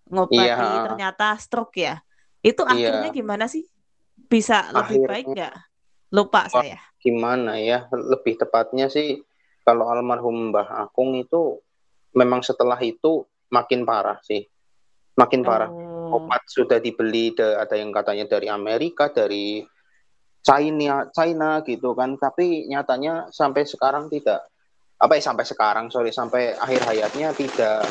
ngobati 0.08 0.48
iya. 0.48 0.88
ternyata 0.88 1.36
stroke 1.36 1.76
ya 1.76 2.00
itu 2.40 2.64
iya. 2.64 2.72
akhirnya 2.72 3.10
gimana 3.12 3.52
sih 3.52 3.68
bisa 4.32 4.72
lebih 4.72 5.04
akhirnya, 5.04 5.12
baik 5.12 5.26
nggak 5.36 5.56
lupa 6.16 6.48
saya 6.48 6.80
gimana 7.04 7.60
ya 7.60 7.92
lebih 7.92 8.40
tepatnya 8.40 8.88
sih 8.88 9.20
kalau 9.68 9.92
almarhum 9.92 10.56
Mbah 10.56 10.88
Akung 10.88 11.20
itu 11.20 11.60
memang 12.16 12.40
setelah 12.40 12.80
itu 12.80 13.28
makin 13.52 13.84
parah 13.84 14.24
sih 14.24 14.48
makin 15.20 15.44
parah 15.44 15.68
oh. 15.68 16.16
obat 16.16 16.48
sudah 16.48 16.80
dibeli 16.80 17.36
ada 17.36 17.76
yang 17.76 17.92
katanya 17.92 18.40
dari 18.40 18.48
Amerika 18.48 19.12
dari 19.12 19.68
China 20.40 21.08
China 21.12 21.60
gitu 21.64 21.94
kan 21.94 22.16
tapi 22.16 22.66
nyatanya 22.68 23.28
sampai 23.30 23.68
sekarang 23.68 24.08
tidak 24.08 24.48
apa 25.00 25.16
ya 25.16 25.24
sampai 25.24 25.46
sekarang 25.48 25.86
sorry 25.92 26.12
sampai 26.12 26.56
akhir 26.56 26.84
hayatnya 26.88 27.32
tidak 27.36 27.88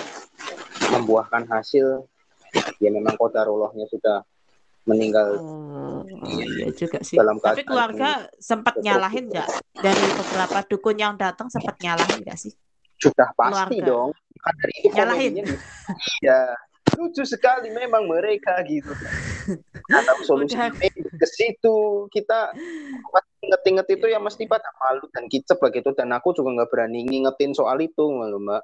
membuahkan 0.92 1.48
hasil 1.48 2.04
ya 2.80 2.90
memang 2.92 3.16
kodarullahnya 3.16 3.84
sudah 3.88 4.24
meninggal. 4.88 5.28
Oh, 5.36 6.00
iya 6.24 6.72
juga 6.72 7.04
sih. 7.04 7.20
Dalam 7.20 7.36
Tapi 7.36 7.62
keluarga 7.68 8.24
sempat 8.40 8.80
nyalahin 8.80 9.28
nggak 9.28 9.48
dari 9.76 10.06
beberapa 10.16 10.58
dukun 10.64 10.96
yang 10.96 11.14
datang 11.20 11.52
sempat 11.52 11.76
nyalahin 11.84 12.24
nggak 12.24 12.38
sih? 12.40 12.52
Sudah 12.96 13.28
pasti 13.36 13.78
keluarga. 13.78 13.92
dong. 13.92 14.10
Kan 14.40 14.54
dari 14.56 14.74
nyalahin. 14.96 15.32
Iya. 16.24 16.40
Lucu 16.96 17.22
sekali 17.28 17.68
memang 17.68 18.08
mereka 18.08 18.64
gitu. 18.64 18.90
Atau 20.00 20.24
solusi 20.24 20.56
ke 21.18 21.26
situ 21.26 22.06
kita 22.14 22.54
inget-inget 23.42 23.86
itu 23.98 24.06
ya 24.06 24.22
mesti 24.22 24.46
pada 24.46 24.70
malu 24.78 25.10
dan 25.10 25.26
kicep 25.26 25.58
begitu 25.58 25.90
dan 25.92 26.14
aku 26.14 26.30
juga 26.32 26.62
nggak 26.62 26.70
berani 26.70 27.04
ngingetin 27.04 27.52
soal 27.52 27.82
itu 27.82 28.06
mbak 28.08 28.62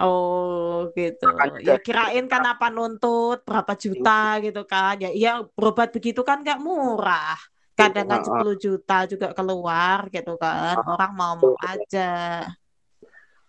Oh 0.00 0.88
gitu. 0.96 1.28
Ya 1.60 1.76
kirain 1.76 2.24
kan 2.24 2.40
apa 2.48 2.72
nuntut 2.72 3.44
berapa 3.44 3.76
juta 3.76 4.40
gitu 4.40 4.64
kan. 4.64 4.96
Ya 4.96 5.10
iya 5.12 5.44
berobat 5.44 5.92
begitu 5.92 6.24
kan 6.24 6.40
nggak 6.40 6.60
murah. 6.62 7.36
Kadang 7.76 8.10
kan 8.10 8.24
10 8.26 8.58
juta 8.58 9.06
juga 9.06 9.30
keluar 9.36 10.10
gitu 10.10 10.34
kan. 10.40 10.80
Orang 10.82 11.12
mau-mau 11.14 11.54
aja. 11.62 12.42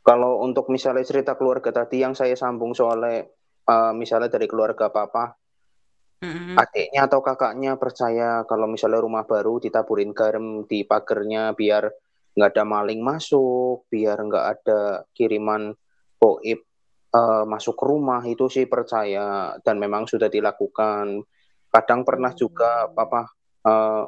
Kalau 0.06 0.46
untuk 0.46 0.70
misalnya 0.70 1.02
cerita 1.02 1.34
keluarga 1.34 1.74
tadi 1.74 2.06
yang 2.06 2.14
saya 2.14 2.38
sambung 2.38 2.78
soalnya 2.78 3.26
uh, 3.66 3.94
misalnya 3.94 4.30
dari 4.30 4.46
keluarga 4.46 4.94
papa, 4.94 5.34
mm-hmm. 6.24 6.56
adiknya 6.56 7.02
atau 7.08 7.20
kakaknya 7.24 7.76
percaya 7.76 8.44
kalau 8.46 8.68
misalnya 8.68 9.00
rumah 9.04 9.24
baru 9.24 9.60
ditaburin 9.60 10.12
garam 10.12 10.68
di 10.68 10.84
pagernya 10.84 11.56
biar 11.56 11.90
nggak 12.36 12.50
ada 12.56 12.64
maling 12.64 13.02
masuk, 13.04 13.90
biar 13.92 14.16
nggak 14.22 14.46
ada 14.60 15.04
kiriman 15.12 15.76
goib 16.20 16.60
uh, 17.16 17.44
masuk 17.44 17.76
ke 17.76 17.86
rumah 17.88 18.22
itu 18.24 18.48
sih 18.48 18.70
percaya 18.70 19.58
dan 19.64 19.76
memang 19.82 20.06
sudah 20.06 20.30
dilakukan. 20.32 21.24
Kadang 21.70 22.02
pernah 22.08 22.34
juga 22.34 22.88
hmm. 22.88 22.94
papa 22.96 23.22
uh, 23.66 24.04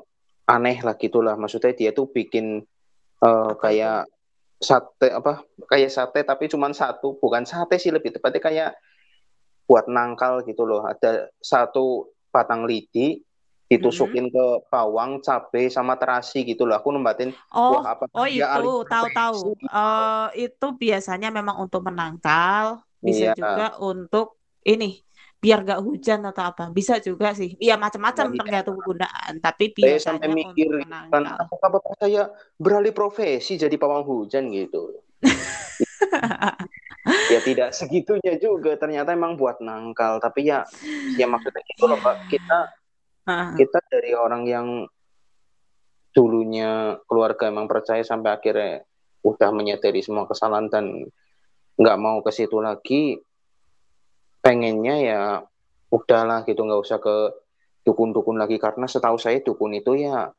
aneh 0.50 0.78
lah 0.84 0.96
gitulah 0.98 1.36
maksudnya 1.40 1.72
dia 1.72 1.92
tuh 1.96 2.12
bikin 2.12 2.60
uh, 3.24 3.54
kayak 3.56 4.10
sate 4.62 5.10
apa 5.10 5.42
kayak 5.66 5.90
sate 5.90 6.22
tapi 6.22 6.46
cuma 6.46 6.70
satu 6.70 7.18
bukan 7.18 7.48
sate 7.48 7.82
sih 7.82 7.90
lebih 7.90 8.14
tepatnya 8.14 8.42
kayak 8.42 8.72
buat 9.72 9.88
nangkal 9.88 10.44
gitu 10.44 10.68
loh 10.68 10.84
ada 10.84 11.32
satu 11.40 12.12
batang 12.28 12.68
lidi 12.68 13.24
ditusukin 13.72 14.28
mm 14.28 14.32
-hmm. 14.36 14.60
ke 14.60 14.68
bawang, 14.68 15.24
cabai 15.24 15.72
sama 15.72 15.96
terasi 15.96 16.44
gitu 16.44 16.68
loh. 16.68 16.76
Aku 16.76 16.92
nembatin 16.92 17.32
oh, 17.56 17.80
wah 17.80 17.96
apa 17.96 18.12
Oh, 18.12 18.28
itu 18.28 18.84
tahu-tahu. 18.84 19.56
Uh, 19.64 20.28
itu 20.52 20.68
biasanya 20.76 21.32
memang 21.32 21.56
untuk 21.56 21.88
menangkal, 21.88 22.84
bisa 23.00 23.32
iya. 23.32 23.34
juga 23.34 23.80
untuk 23.80 24.36
ini 24.68 25.00
biar 25.40 25.64
gak 25.64 25.82
hujan 25.88 26.20
atau 26.28 26.52
apa. 26.52 26.68
Bisa 26.76 27.00
juga 27.00 27.32
sih. 27.32 27.56
Iya 27.64 27.80
macam-macam 27.80 28.36
ya, 28.36 28.38
tergantung 28.44 28.76
penggunaan, 28.84 29.40
tapi 29.40 29.72
biasanya 29.72 29.96
saya 29.96 30.04
sampai 30.04 30.28
mikir 30.36 30.68
kan 31.08 31.24
apakah 31.40 31.70
bapak 31.80 31.96
saya 31.96 32.28
beralih 32.60 32.92
profesi 32.92 33.56
jadi 33.56 33.74
pawang 33.80 34.04
hujan 34.04 34.52
gitu. 34.52 35.00
ya 37.06 37.40
tidak 37.42 37.70
segitunya 37.74 38.38
juga. 38.38 38.78
Ternyata 38.78 39.14
emang 39.14 39.38
buat 39.38 39.62
nangkal. 39.62 40.22
Tapi 40.22 40.50
ya 40.50 40.66
ya 41.18 41.26
maksudnya 41.26 41.64
itu 41.66 41.84
loh 41.86 42.00
Pak 42.00 42.30
kita 42.30 42.60
kita 43.58 43.80
dari 43.88 44.12
orang 44.18 44.44
yang 44.50 44.68
dulunya 46.12 47.00
keluarga 47.08 47.48
emang 47.48 47.72
percaya 47.72 48.04
sampai 48.04 48.36
akhirnya 48.36 48.84
udah 49.24 49.50
menyadari 49.54 50.04
semua 50.04 50.28
kesalahan 50.28 50.68
dan 50.68 51.08
nggak 51.80 51.98
mau 52.02 52.20
ke 52.20 52.34
situ 52.36 52.60
lagi 52.60 53.22
pengennya 54.42 54.96
ya 55.00 55.22
udahlah 55.94 56.44
gitu 56.44 56.66
nggak 56.66 56.82
usah 56.82 57.00
ke 57.00 57.16
dukun-dukun 57.88 58.38
lagi. 58.38 58.58
Karena 58.58 58.86
setahu 58.86 59.18
saya 59.18 59.40
dukun 59.42 59.78
itu 59.78 59.98
ya 59.98 60.30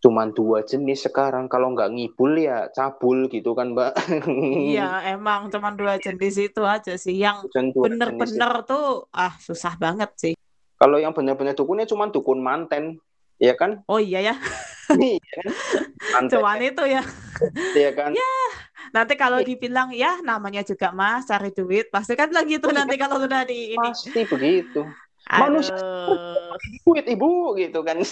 cuma 0.00 0.24
dua 0.32 0.64
jenis 0.64 1.04
sekarang 1.04 1.44
kalau 1.46 1.76
nggak 1.76 1.92
ngibul 1.92 2.32
ya 2.40 2.72
cabul 2.72 3.28
gitu 3.28 3.52
kan 3.52 3.76
mbak 3.76 3.92
iya 4.64 5.00
emang 5.16 5.52
cuma 5.52 5.70
dua 5.76 6.00
jenis 6.00 6.40
itu 6.40 6.64
aja 6.64 6.96
sih 6.96 7.20
yang 7.20 7.44
bener-bener 7.52 8.64
tuh 8.64 9.04
ah 9.12 9.36
susah 9.36 9.76
banget 9.76 10.10
sih 10.16 10.34
kalau 10.80 10.96
yang 10.96 11.12
benar-benar 11.12 11.52
dukunnya 11.52 11.84
cuma 11.84 12.08
dukun 12.08 12.40
manten, 12.40 12.96
ya 13.36 13.52
kan? 13.52 13.84
Oh 13.84 14.00
iya 14.00 14.32
ya. 14.32 14.34
iya. 14.96 15.40
Cuman 16.24 16.56
itu 16.64 16.82
ya. 16.88 17.04
Iya 17.76 17.90
kan? 17.92 18.16
Ya, 18.16 18.32
nanti 18.96 19.12
kalau 19.20 19.44
dibilang 19.44 19.92
ya 19.92 20.24
namanya 20.24 20.64
juga 20.64 20.88
Mas 20.96 21.28
cari 21.28 21.52
duit, 21.52 21.92
pasti 21.92 22.16
kan 22.16 22.32
lagi 22.32 22.56
itu 22.56 22.68
nanti 22.72 22.96
kalau 22.96 23.20
sudah 23.20 23.44
di 23.44 23.76
ini. 23.76 23.92
Pasti 23.92 24.24
begitu. 24.24 24.88
Manusia 25.28 25.76
duit 26.84 27.06
ibu 27.06 27.54
gitu 27.56 27.80
kan. 27.84 28.00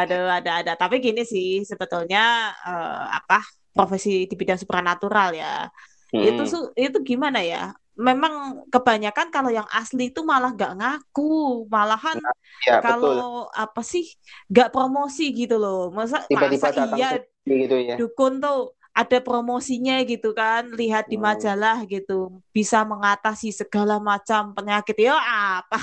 Aduh, 0.00 0.26
ada 0.28 0.50
ada. 0.62 0.72
Tapi 0.76 0.98
gini 0.98 1.22
sih 1.24 1.62
sebetulnya 1.64 2.52
uh, 2.66 3.04
apa 3.16 3.40
profesi 3.70 4.26
di 4.26 4.34
bidang 4.34 4.60
supranatural 4.60 5.32
ya. 5.32 5.70
Hmm. 6.10 6.26
Itu 6.26 6.42
itu 6.74 6.98
gimana 7.06 7.40
ya? 7.40 7.70
memang 8.00 8.64
kebanyakan 8.72 9.28
kalau 9.28 9.52
yang 9.52 9.68
asli 9.68 10.08
itu 10.08 10.24
malah 10.24 10.56
nggak 10.56 10.72
ngaku, 10.80 11.68
malahan 11.68 12.16
ya, 12.64 12.80
kalau 12.80 13.44
betul. 13.44 13.60
apa 13.60 13.82
sih 13.84 14.08
nggak 14.48 14.72
promosi 14.72 15.28
gitu 15.36 15.60
loh. 15.60 15.92
Masa 15.92 16.24
Tiba-tiba 16.24 16.72
masa 16.72 16.96
iya 16.96 17.20
gitu 17.44 17.76
ya. 17.76 18.00
dukun 18.00 18.40
tuh 18.40 18.72
ada 18.90 19.18
promosinya 19.22 20.02
gitu 20.02 20.34
kan, 20.34 20.66
lihat 20.74 21.06
di 21.06 21.14
majalah 21.14 21.86
gitu, 21.86 22.42
bisa 22.50 22.82
mengatasi 22.82 23.54
segala 23.54 24.02
macam 24.02 24.50
penyakit 24.50 24.98
ya 24.98 25.14
apa? 25.62 25.78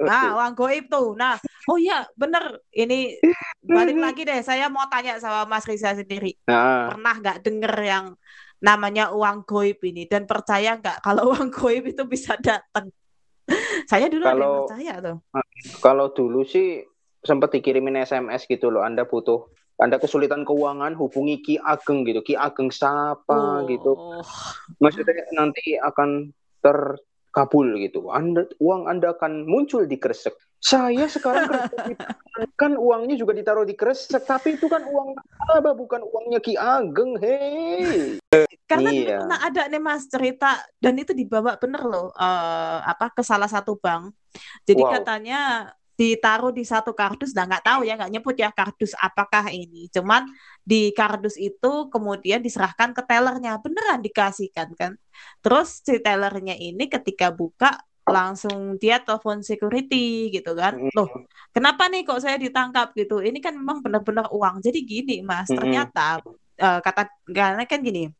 Nah, 0.00 0.40
uang 0.40 0.52
goib 0.56 0.88
tuh. 0.88 1.12
Nah, 1.14 1.36
oh 1.68 1.76
ya 1.76 2.08
bener, 2.16 2.64
ini 2.72 3.20
balik 3.60 4.00
lagi 4.00 4.22
deh, 4.24 4.40
saya 4.40 4.72
mau 4.72 4.88
tanya 4.88 5.20
sama 5.20 5.44
Mas 5.44 5.68
Riza 5.68 5.92
sendiri, 5.92 6.32
nah. 6.48 6.88
pernah 6.96 7.14
nggak 7.20 7.38
denger 7.44 7.74
yang 7.84 8.06
namanya 8.56 9.12
uang 9.12 9.44
goib 9.44 9.76
ini 9.84 10.08
dan 10.08 10.24
percaya 10.24 10.80
nggak 10.80 11.04
kalau 11.04 11.28
uang 11.36 11.52
goib 11.52 11.92
itu 11.92 12.02
bisa 12.08 12.40
datang? 12.40 12.88
Saya 13.86 14.10
dulu 14.10 14.24
kalau, 14.26 14.34
ada 14.34 14.58
percaya 14.64 14.94
tuh. 14.98 15.16
Kalau 15.84 16.06
dulu 16.10 16.42
sih 16.42 16.82
sempat 17.22 17.52
dikirimin 17.52 18.02
SMS 18.02 18.48
gitu 18.48 18.72
loh, 18.72 18.82
Anda 18.82 19.06
butuh 19.06 19.46
anda 19.76 20.00
kesulitan 20.00 20.48
keuangan, 20.48 20.96
hubungi 20.96 21.44
Ki 21.44 21.54
Ageng 21.60 22.08
gitu. 22.08 22.24
Ki 22.24 22.34
Ageng 22.36 22.72
siapa 22.72 23.60
oh. 23.60 23.68
gitu. 23.68 23.92
Maksudnya 24.80 25.28
nanti 25.36 25.76
akan 25.76 26.32
terkabul 26.64 27.76
gitu. 27.84 28.08
Anda 28.08 28.48
uang 28.56 28.88
Anda 28.88 29.12
akan 29.12 29.44
muncul 29.44 29.84
di 29.84 30.00
Kresek. 30.00 30.32
Saya 30.56 31.04
sekarang 31.04 31.68
kan 32.60 32.72
uangnya 32.80 33.20
juga 33.20 33.36
ditaruh 33.36 33.68
di 33.68 33.76
Kresek, 33.76 34.24
tapi 34.24 34.56
itu 34.56 34.64
kan 34.64 34.80
uang 34.80 35.12
apa 35.60 35.70
bukan 35.76 36.00
uangnya 36.08 36.40
Ki 36.40 36.56
Ageng. 36.56 37.20
Hei. 37.20 38.16
Karena 38.66 38.90
iya. 38.90 38.98
dulu 38.98 39.12
pernah 39.28 39.40
ada 39.44 39.62
nih 39.68 39.82
Mas 39.84 40.08
cerita 40.10 40.58
dan 40.80 40.98
itu 40.98 41.14
dibawa 41.14 41.54
bener 41.60 41.86
loh 41.86 42.10
uh, 42.16 42.80
apa 42.82 43.12
ke 43.12 43.22
salah 43.22 43.46
satu 43.46 43.76
bank. 43.76 44.16
Jadi 44.64 44.82
wow. 44.82 44.90
katanya 44.96 45.40
ditaruh 45.96 46.52
di 46.52 46.60
satu 46.60 46.92
kardus 46.92 47.32
nah 47.32 47.48
nggak 47.48 47.64
tahu 47.64 47.80
ya 47.88 47.96
nggak 47.96 48.12
nyebut 48.12 48.36
ya 48.36 48.52
kardus 48.52 48.92
apakah 49.00 49.48
ini. 49.48 49.88
Cuman 49.88 50.28
di 50.60 50.92
kardus 50.92 51.40
itu 51.40 51.88
kemudian 51.88 52.44
diserahkan 52.44 52.92
ke 52.92 53.02
tellernya 53.02 53.56
beneran 53.58 54.04
dikasihkan 54.04 54.76
kan. 54.76 54.92
Terus 55.40 55.80
si 55.80 55.96
tellernya 55.98 56.54
ini 56.54 56.86
ketika 56.86 57.32
buka 57.32 57.80
langsung 58.06 58.78
dia 58.78 59.02
telepon 59.02 59.42
security 59.42 60.30
gitu 60.30 60.52
kan. 60.54 60.78
Loh 60.92 61.08
kenapa 61.50 61.88
nih 61.88 62.04
kok 62.04 62.20
saya 62.20 62.36
ditangkap 62.36 62.92
gitu? 62.92 63.24
Ini 63.24 63.40
kan 63.40 63.56
memang 63.56 63.80
benar-benar 63.80 64.28
uang. 64.30 64.60
Jadi 64.60 64.84
gini 64.84 65.16
mas 65.24 65.48
ternyata 65.48 66.20
uh, 66.60 66.80
kata 66.84 67.08
karena 67.32 67.64
kan 67.64 67.80
gini 67.80 68.12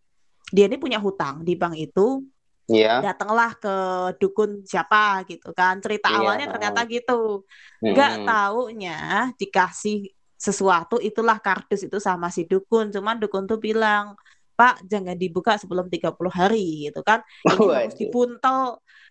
dia 0.52 0.71
ini 0.71 0.78
punya 0.78 1.02
hutang 1.02 1.42
di 1.42 1.59
bank 1.59 1.75
itu 1.75 2.23
Iya. 2.66 2.99
datanglah 2.99 3.54
ke 3.62 3.75
dukun 4.18 4.66
siapa 4.66 5.23
gitu 5.30 5.54
kan 5.54 5.78
cerita 5.78 6.11
Iya. 6.11 6.18
awalnya 6.18 6.46
ternyata 6.50 6.80
gitu 6.90 7.46
nggak 7.78 8.12
taunya 8.26 8.99
dikasih 9.38 10.11
sesuatu 10.35 10.99
itulah 10.99 11.38
kardus 11.38 11.87
itu 11.87 11.99
sama 12.02 12.26
si 12.28 12.42
dukun 12.44 12.90
cuman 12.90 13.16
dukun 13.23 13.46
tuh 13.46 13.62
bilang 13.62 14.18
Pak 14.56 14.88
jangan 14.88 15.14
dibuka 15.14 15.61
sebelum 15.61 15.87
30 15.87 16.32
hari 16.32 16.90
gitu 16.90 17.00
kan 17.06 17.23
ini 17.46 17.54
harus 17.70 17.94
Waduh. 17.94 17.96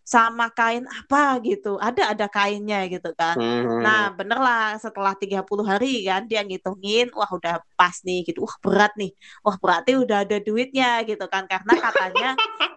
Sama 0.05 0.53
kain 0.53 0.85
apa 0.85 1.41
gitu 1.41 1.81
ada 1.81 2.13
ada 2.13 2.29
kainnya 2.29 2.85
gitu 2.93 3.09
kan 3.17 3.33
Mhm. 3.35 3.81
Nah, 3.81 4.13
bener 4.13 4.37
lah 4.37 4.77
setelah 4.77 5.13
30 5.17 5.65
hari 5.65 6.05
kan 6.05 6.23
dia 6.29 6.41
ngitungin, 6.45 7.09
wah 7.17 7.27
udah 7.27 7.57
pas 7.73 7.95
nih 8.05 8.21
gitu. 8.25 8.45
Wah, 8.45 8.55
berat 8.63 8.93
nih. 8.97 9.11
Wah, 9.45 9.57
berarti 9.57 9.91
udah 9.97 10.17
ada 10.25 10.37
duitnya 10.41 11.01
gitu 11.09 11.25
kan. 11.29 11.43
Karena 11.49 11.73
katanya 11.77 12.29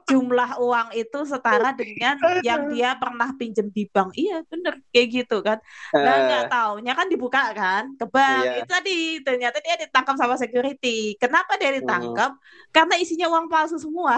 jumlah 0.08 0.50
uang 0.61 0.88
itu 0.97 1.18
setara 1.28 1.70
dengan 1.76 2.16
yang 2.40 2.68
dia 2.73 2.97
pernah 2.97 3.28
pinjem 3.37 3.68
di 3.68 3.85
bank. 3.88 4.16
Iya, 4.16 4.40
bener 4.49 4.80
kayak 4.88 5.08
gitu 5.12 5.37
kan. 5.44 5.58
Nah, 5.92 6.16
nggak 6.26 6.44
Eh, 6.44 6.49
taunya 6.49 6.92
kan 6.97 7.06
dibuka 7.12 7.42
kan 7.52 7.85
ke 7.97 8.04
bank. 8.08 8.42
Iya. 8.44 8.52
Itu 8.64 8.70
tadi 8.73 8.97
ternyata 9.20 9.56
dia 9.61 9.75
ditangkap 9.78 10.16
sama 10.16 10.35
security. 10.40 11.16
Kenapa 11.20 11.56
dia 11.61 11.70
Hmm. 11.73 11.78
ditangkap? 11.85 12.30
Karena 12.73 12.94
isinya 12.97 13.26
uang 13.28 13.47
palsu 13.52 13.76
semua. 13.76 14.16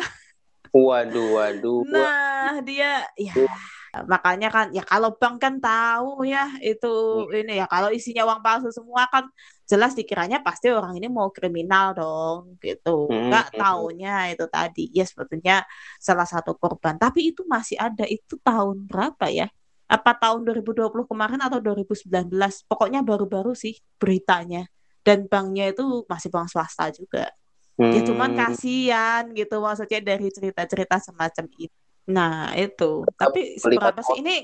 Waduh, 0.75 1.29
waduh. 1.37 1.81
Nah, 1.87 2.59
dia 2.63 3.07
ya 3.19 3.35
makanya 4.07 4.49
kan 4.55 4.67
ya 4.71 4.87
kalau 4.87 5.19
bank 5.19 5.43
kan 5.43 5.59
tahu 5.59 6.23
ya 6.23 6.47
itu 6.63 7.27
ini 7.35 7.59
ya 7.59 7.67
kalau 7.67 7.91
isinya 7.91 8.23
uang 8.23 8.39
palsu 8.39 8.71
semua 8.71 9.11
kan 9.11 9.27
jelas 9.67 9.99
dikiranya 9.99 10.43
pasti 10.47 10.71
orang 10.71 10.95
ini 10.99 11.11
mau 11.11 11.31
kriminal 11.35 11.95
dong 11.95 12.59
gitu. 12.63 13.11
Hmm. 13.11 13.31
Nggak 13.31 13.59
taunya 13.59 14.31
itu 14.31 14.47
tadi. 14.51 14.91
Ya 14.95 15.07
sebetulnya 15.07 15.67
salah 15.99 16.27
satu 16.27 16.55
korban. 16.59 16.99
Tapi 16.99 17.35
itu 17.35 17.43
masih 17.47 17.79
ada 17.79 18.07
itu 18.07 18.39
tahun 18.43 18.87
berapa 18.87 19.27
ya? 19.31 19.47
Apa 19.91 20.15
tahun 20.19 20.47
2020 20.47 21.07
kemarin 21.07 21.41
atau 21.43 21.59
2019? 21.59 22.67
Pokoknya 22.67 23.03
baru-baru 23.03 23.55
sih 23.59 23.79
beritanya. 23.99 24.67
Dan 25.07 25.31
banknya 25.31 25.71
itu 25.71 26.07
masih 26.11 26.31
bank 26.35 26.51
swasta 26.51 26.91
juga. 26.95 27.31
Ya 27.81 28.05
cuman 28.05 28.37
Hmm. 28.37 28.39
kasihan 28.45 29.25
gitu 29.33 29.57
maksudnya 29.65 30.01
dari 30.05 30.29
cerita-cerita 30.29 31.01
semacam 31.01 31.49
itu. 31.57 31.73
Nah, 32.13 32.53
itu. 32.53 33.09
Tapi 33.17 33.57
melihat 33.57 33.97
seberapa 33.97 34.01
sih 34.05 34.17
ini 34.21 34.37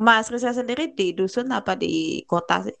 Mas 0.00 0.32
Risa 0.32 0.56
sendiri 0.56 0.96
di 0.96 1.12
dusun 1.12 1.52
apa 1.52 1.76
di 1.76 2.24
kota 2.24 2.64
sih? 2.64 2.76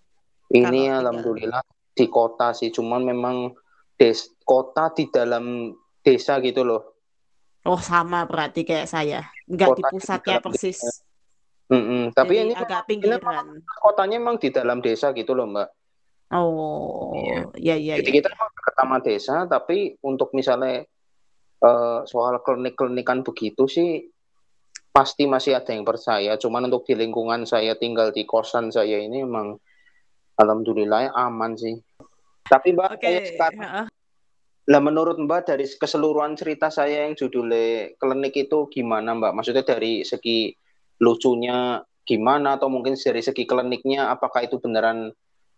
Ini 0.50 0.64
Kalau 0.64 0.72
tinggal. 0.72 0.98
alhamdulillah 1.04 1.64
di 1.92 2.06
kota 2.08 2.56
sih, 2.56 2.72
cuman 2.72 3.04
memang 3.04 3.52
des 4.00 4.24
kota 4.48 4.88
di 4.96 5.04
dalam 5.12 5.76
desa 6.00 6.40
gitu 6.40 6.64
loh. 6.64 6.96
Oh, 7.68 7.76
sama 7.76 8.24
berarti 8.24 8.64
kayak 8.64 8.88
saya. 8.88 9.20
Nggak 9.44 9.68
di 9.76 9.82
Kota 9.84 9.88
di 9.92 9.92
pusatnya 10.00 10.36
dalam 10.40 10.44
persis. 10.48 10.80
Mm-mm. 11.70 12.02
Tapi 12.16 12.32
Jadi 12.34 12.44
ini 12.48 12.54
agak 12.56 12.82
pinggiran. 12.88 13.46
kotanya 13.84 14.16
memang 14.16 14.40
di 14.40 14.48
dalam 14.48 14.80
desa 14.80 15.12
gitu 15.12 15.36
loh, 15.36 15.44
Mbak. 15.44 15.68
Oh, 16.30 17.10
iya 17.58 17.74
iya 17.74 17.98
Jadi 17.98 18.10
iya. 18.14 18.18
kita 18.22 18.28
memang 18.30 18.50
dekat 18.54 18.74
sama 18.78 18.96
desa, 19.02 19.36
tapi 19.50 19.98
untuk 20.06 20.30
misalnya 20.30 20.86
eh, 21.58 22.00
soal 22.06 22.38
klinik-klinikan 22.46 23.26
begitu 23.26 23.66
sih 23.66 24.06
pasti 24.94 25.26
masih 25.26 25.58
ada 25.58 25.74
yang 25.74 25.82
percaya. 25.82 26.38
Cuman 26.38 26.70
untuk 26.70 26.86
di 26.86 26.94
lingkungan 26.94 27.46
saya 27.46 27.74
tinggal 27.74 28.14
di 28.14 28.22
kosan 28.26 28.70
saya 28.70 29.02
ini 29.02 29.26
memang 29.26 29.58
alhamdulillah 30.38 31.10
aman 31.14 31.58
sih. 31.58 31.74
Tapi 32.46 32.74
Mbak, 32.74 32.90
Oke, 32.98 33.06
saya 33.06 33.20
sekarang 33.26 33.62
heeh. 33.62 33.86
Lah 34.70 34.78
menurut 34.78 35.18
Mbak 35.18 35.50
dari 35.50 35.66
keseluruhan 35.66 36.38
cerita 36.38 36.70
saya 36.70 37.06
yang 37.06 37.18
judulnya 37.18 37.98
klinik 37.98 38.34
itu 38.38 38.70
gimana 38.70 39.18
Mbak? 39.18 39.32
Maksudnya 39.34 39.66
dari 39.66 40.06
segi 40.06 40.54
lucunya 41.02 41.82
gimana 42.06 42.54
atau 42.54 42.70
mungkin 42.70 42.94
dari 42.94 43.18
segi 43.18 43.50
kliniknya 43.50 44.14
apakah 44.14 44.46
itu 44.46 44.62
beneran 44.62 45.10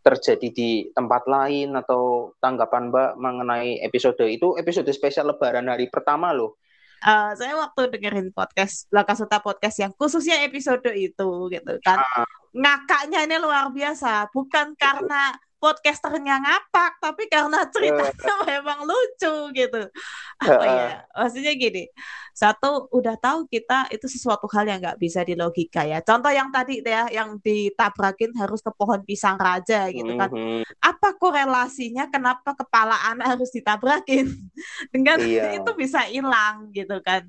terjadi 0.03 0.49
di 0.51 0.71
tempat 0.91 1.25
lain 1.31 1.79
atau 1.79 2.35
tanggapan 2.43 2.91
Mbak 2.91 3.11
mengenai 3.17 3.79
episode 3.87 4.27
itu 4.27 4.59
episode 4.59 4.91
spesial 4.91 5.31
lebaran 5.31 5.71
hari 5.71 5.87
pertama 5.87 6.35
loh. 6.35 6.59
Eh, 7.03 7.33
saya 7.35 7.59
waktu 7.59 7.91
dengerin 7.91 8.31
podcast 8.31 8.87
Lakasuta 8.95 9.43
podcast 9.43 9.75
yang 9.83 9.91
khususnya 9.95 10.43
episode 10.47 10.87
itu 10.95 11.51
gitu 11.51 11.75
kan. 11.83 11.99
Ah. 11.99 12.27
Ngakaknya 12.55 13.27
ini 13.27 13.37
luar 13.43 13.75
biasa, 13.75 14.31
bukan 14.31 14.79
karena 14.79 15.35
podcasternya 15.63 16.43
ngapak, 16.43 16.99
tapi 16.99 17.31
karena 17.31 17.63
ceritanya 17.71 18.35
memang 18.51 18.83
lucu 18.83 19.55
gitu. 19.55 19.83
Apa 20.43 20.65
ya? 20.67 21.07
Maksudnya 21.15 21.55
gini, 21.55 21.87
satu 22.35 22.91
udah 22.91 23.15
tahu 23.15 23.47
kita 23.47 23.87
itu 23.95 24.11
sesuatu 24.11 24.51
hal 24.51 24.67
yang 24.67 24.83
nggak 24.83 24.99
bisa 24.99 25.23
dilogika 25.23 25.87
ya. 25.87 26.03
Contoh 26.03 26.35
yang 26.35 26.51
tadi 26.51 26.83
ya, 26.83 27.07
yang 27.15 27.39
ditabrakin 27.39 28.35
harus 28.35 28.59
ke 28.59 28.75
pohon 28.75 29.07
pisang 29.07 29.39
raja 29.39 29.87
gitu 29.95 30.19
kan. 30.19 30.35
Mhm. 30.35 30.67
Apa 30.83 31.15
korelasinya 31.15 32.11
kenapa 32.11 32.59
kepala 32.59 32.99
anak 33.15 33.39
harus 33.39 33.55
ditabrakin 33.55 34.27
dengan 34.95 35.23
Iya. 35.23 35.55
itu 35.63 35.71
bisa 35.79 36.03
hilang 36.11 36.75
gitu 36.75 36.99
kan. 37.07 37.23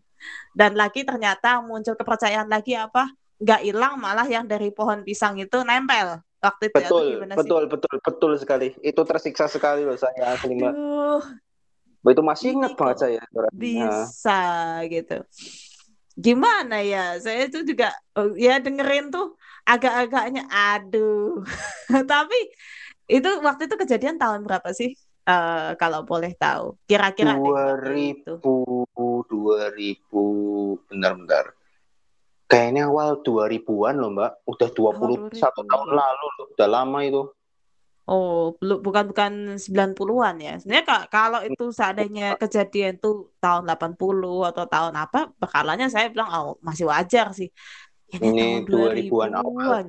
Dan 0.58 0.74
lagi 0.74 1.06
ternyata 1.06 1.62
muncul 1.62 1.94
kepercayaan 1.94 2.50
lagi 2.50 2.74
apa? 2.74 3.14
Nggak 3.38 3.62
hilang 3.62 4.02
malah 4.02 4.26
yang 4.26 4.50
dari 4.50 4.74
pohon 4.74 5.06
pisang 5.06 5.38
itu 5.38 5.62
nempel 5.62 6.18
waktu 6.44 6.64
itu. 6.68 6.76
atau 6.76 6.84
Betul, 6.84 7.06
gimana 7.16 7.34
sih? 7.34 7.40
betul, 7.40 7.64
betul, 7.72 7.96
betul 8.04 8.32
sekali. 8.36 8.68
Itu 8.84 9.02
tersiksa 9.08 9.48
sekali 9.48 9.88
loh 9.88 9.96
saya 9.96 10.36
asli 10.36 10.60
Mbak. 10.60 10.74
Itu 12.04 12.22
masih 12.22 12.48
ingat 12.60 12.76
banget 12.76 12.98
saya. 13.00 13.22
bisa 13.56 14.84
gitu. 14.92 15.24
Gimana 16.14 16.84
ya? 16.84 17.18
Saya 17.18 17.48
itu 17.48 17.64
juga 17.64 17.96
oh, 18.20 18.36
ya 18.36 18.60
dengerin 18.60 19.10
tuh 19.10 19.40
agak-agaknya 19.64 20.44
aduh. 20.52 21.42
Tapi 22.12 22.40
itu 23.08 23.30
waktu 23.42 23.72
itu 23.72 23.76
kejadian 23.80 24.20
tahun 24.20 24.44
berapa 24.44 24.70
sih? 24.76 24.94
Eh, 25.24 25.72
kalau 25.80 26.04
boleh 26.04 26.36
tahu. 26.36 26.76
Kira-kira 26.84 27.40
deh 27.40 27.48
waktu 27.48 28.20
itu. 28.20 28.34
2000 28.44 29.24
2000 29.32 30.92
bentar-bentar. 30.92 31.56
Kayaknya 32.54 32.86
awal 32.86 33.10
2000-an 33.20 33.96
loh, 33.98 34.14
Mbak. 34.14 34.32
Udah 34.46 34.70
21 34.70 35.34
2000. 35.34 35.66
tahun 35.66 35.90
lalu 35.90 36.26
loh. 36.38 36.46
Udah 36.54 36.68
lama 36.70 37.00
itu. 37.02 37.22
Oh, 38.04 38.54
belum 38.60 38.84
bukan 38.84 39.04
bukan 39.10 39.32
90-an 39.56 40.36
ya. 40.38 40.54
Sebenarnya 40.60 40.86
ka- 40.86 41.08
kalau 41.08 41.40
itu 41.42 41.72
seandainya 41.72 42.36
kejadian 42.36 43.00
tuh 43.00 43.32
tahun 43.40 43.64
80 43.66 43.98
atau 44.44 44.68
tahun 44.68 44.94
apa, 44.94 45.32
bakalannya 45.40 45.88
saya 45.88 46.12
bilang 46.12 46.30
oh, 46.30 46.60
masih 46.60 46.86
wajar 46.86 47.34
sih. 47.34 47.50
Ini, 48.12 48.22
Ini 48.22 48.46
tahun 48.68 48.92
2000-an 48.92 49.32
awal. 49.34 49.48
2000-an. 49.48 49.88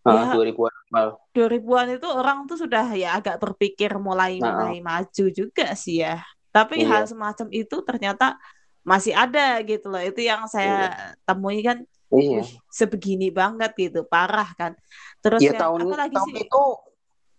Ah, 0.00 0.12
Ya. 0.26 0.32
2000-an 0.34 0.74
awal. 0.90 1.08
2000-an 1.32 1.86
itu 1.96 2.08
orang 2.10 2.38
tuh 2.44 2.58
sudah 2.58 2.84
ya 2.92 3.16
agak 3.16 3.38
berpikir 3.38 3.94
mulai 3.96 4.36
Nah. 4.42 4.50
mulai 4.50 4.82
maju 4.82 5.24
juga 5.30 5.72
sih 5.72 6.02
ya. 6.02 6.18
Tapi 6.50 6.82
Iya. 6.82 6.88
hal 6.90 7.02
semacam 7.06 7.46
itu 7.54 7.76
ternyata 7.86 8.34
masih 8.82 9.12
ada 9.12 9.60
gitu 9.64 9.88
loh. 9.92 10.00
Itu 10.00 10.20
yang 10.24 10.48
saya 10.48 11.14
temui 11.28 11.60
kan, 11.60 11.84
Iya. 12.10 12.42
sebegini 12.72 13.30
banget 13.30 13.70
gitu, 13.78 14.02
parah 14.02 14.50
kan. 14.58 14.74
Terus 15.22 15.40
Ya 15.44 15.54
yang 15.54 15.60
tahun 15.62 15.80
apa 15.86 15.96
lagi 16.06 16.16
tahun 16.16 16.30
sih? 16.34 16.44
itu 16.48 16.62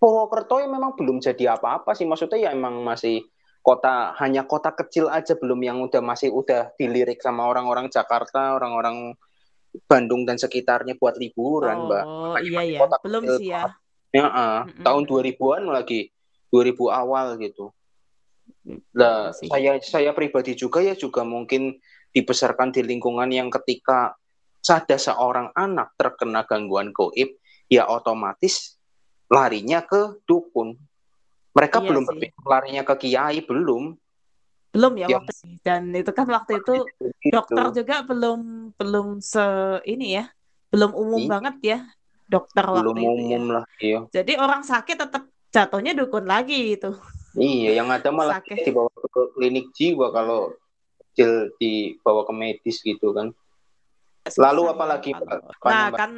Purwokerto 0.01 0.57
ya 0.57 0.65
memang 0.65 0.97
belum 0.97 1.21
jadi 1.21 1.53
apa-apa 1.53 1.93
sih. 1.93 2.09
Maksudnya 2.09 2.49
ya 2.49 2.49
emang 2.57 2.81
masih 2.81 3.21
kota 3.61 4.17
hanya 4.17 4.41
kota 4.49 4.73
kecil 4.73 5.05
aja 5.05 5.37
belum 5.37 5.61
yang 5.61 5.77
udah 5.85 6.01
masih 6.01 6.33
udah 6.33 6.73
dilirik 6.81 7.21
sama 7.21 7.45
orang-orang 7.45 7.85
Jakarta, 7.93 8.57
orang-orang 8.57 9.13
Bandung 9.85 10.25
dan 10.25 10.41
sekitarnya 10.41 10.97
buat 10.97 11.15
liburan, 11.21 11.85
Mbak. 11.85 12.03
Oh, 12.03 12.33
Makanya 12.33 12.41
iya 12.43 12.57
masih 12.57 12.73
ya, 12.73 12.79
kota 12.81 12.95
belum 13.05 13.21
kecil 13.23 13.37
sih 13.37 13.47
ya. 13.53 13.63
Ya, 14.11 14.25
ah, 14.27 14.59
Mm-mm. 14.67 14.83
tahun 14.83 15.03
2000-an 15.07 15.63
lagi, 15.71 16.11
2000 16.51 16.91
awal 16.91 17.39
gitu. 17.39 17.71
Sih. 18.61 19.49
saya 19.49 19.81
saya 19.81 20.11
pribadi 20.13 20.53
juga 20.53 20.85
ya 20.85 20.93
juga 20.93 21.25
mungkin 21.25 21.81
dibesarkan 22.13 22.69
di 22.69 22.85
lingkungan 22.85 23.29
yang 23.33 23.49
ketika 23.49 24.13
ada 24.61 24.95
seorang 24.95 25.49
anak 25.57 25.91
terkena 25.97 26.45
gangguan 26.45 26.93
goib, 26.93 27.33
ya 27.65 27.89
otomatis 27.89 28.77
larinya 29.27 29.81
ke 29.81 30.21
dukun. 30.23 30.77
Mereka 31.51 31.81
Iya 31.81 31.87
belum 31.89 32.03
sih. 32.05 32.09
berpikir 32.13 32.43
larinya 32.45 32.83
ke 32.85 32.95
kiai, 32.95 33.41
belum. 33.41 33.97
Belum 34.71 34.93
ya 34.95 35.07
Ya. 35.09 35.17
waktu 35.19 35.33
dan 35.65 35.91
itu 35.91 36.11
kan 36.13 36.23
waktu 36.29 36.61
itu 36.61 36.87
Gitu. 37.19 37.33
dokter 37.33 37.65
juga 37.75 37.95
belum 38.05 38.71
belum 38.77 39.19
se 39.19 39.43
ini 39.83 40.21
ya, 40.21 40.29
belum 40.69 40.93
umum 40.93 41.21
banget 41.27 41.55
ya. 41.65 41.79
dokter 42.31 42.63
belum 42.63 42.95
waktu 42.95 43.01
itu 43.03 43.03
ya. 43.03 43.11
umum 43.11 43.43
lah 43.51 43.65
iya 43.83 43.99
Jadi 44.07 44.33
orang 44.39 44.63
sakit 44.63 44.95
tetap 44.95 45.27
jatuhnya 45.51 45.91
dukun 45.91 46.23
lagi 46.23 46.79
itu. 46.79 46.95
Iya 47.39 47.79
yang 47.79 47.87
ada 47.87 48.09
malah 48.11 48.39
Sakit. 48.41 48.67
dibawa 48.67 48.91
ke 48.91 49.21
klinik 49.37 49.71
jiwa 49.71 50.11
kalau 50.11 50.51
kecil 51.11 51.51
dibawa 51.59 52.23
ke 52.27 52.33
medis 52.35 52.79
gitu 52.81 53.11
kan 53.11 53.31
Lalu 54.37 54.69
Susah 54.69 54.77
apa 54.77 55.01
ya? 55.09 55.17
Nah 55.65 55.89
kan 55.97 56.11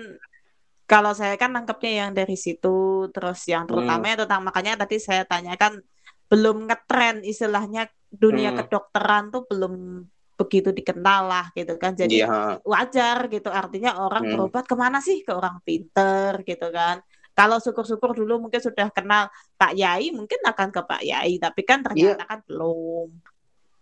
kalau 0.83 1.15
saya 1.15 1.39
kan 1.39 1.55
nangkepnya 1.55 2.03
yang 2.03 2.11
dari 2.11 2.35
situ, 2.35 3.07
terus 3.15 3.39
yang 3.47 3.63
Hmm. 3.63 3.79
terutama 3.79 4.03
ya 4.11 4.15
tentang 4.19 4.43
makanya 4.43 4.83
tadi 4.83 4.99
saya 4.99 5.23
tanyakan 5.23 5.79
belum 6.27 6.67
ngetren 6.67 7.23
istilahnya 7.23 7.87
dunia 8.11 8.51
Hmm. 8.51 8.59
kedokteran 8.59 9.31
tuh 9.31 9.47
belum 9.47 10.03
begitu 10.35 10.75
dikenal 10.75 11.31
lah 11.31 11.45
gitu 11.55 11.79
kan. 11.79 11.95
Jadi 11.95 12.27
ha. 12.27 12.59
wajar 12.67 13.31
gitu 13.31 13.47
artinya 13.47 13.95
orang 14.03 14.27
Hmm. 14.27 14.31
berobat 14.35 14.67
ke 14.67 14.75
mana 14.75 14.99
sih 14.99 15.23
ke 15.23 15.31
orang 15.31 15.63
pinter 15.63 16.43
gitu 16.43 16.67
kan 16.75 16.99
kalau 17.33 17.57
syukur-syukur 17.57 18.13
dulu 18.13 18.47
mungkin 18.47 18.61
sudah 18.61 18.89
kenal 18.89 19.27
Pak 19.57 19.73
Yai 19.73 20.13
mungkin 20.13 20.37
akan 20.41 20.69
ke 20.69 20.81
Pak 20.81 21.01
Yai 21.01 21.37
tapi 21.37 21.61
kan 21.61 21.81
Iya. 21.81 22.13
ternyata 22.13 22.23
kan 22.25 22.39
belum 22.45 23.09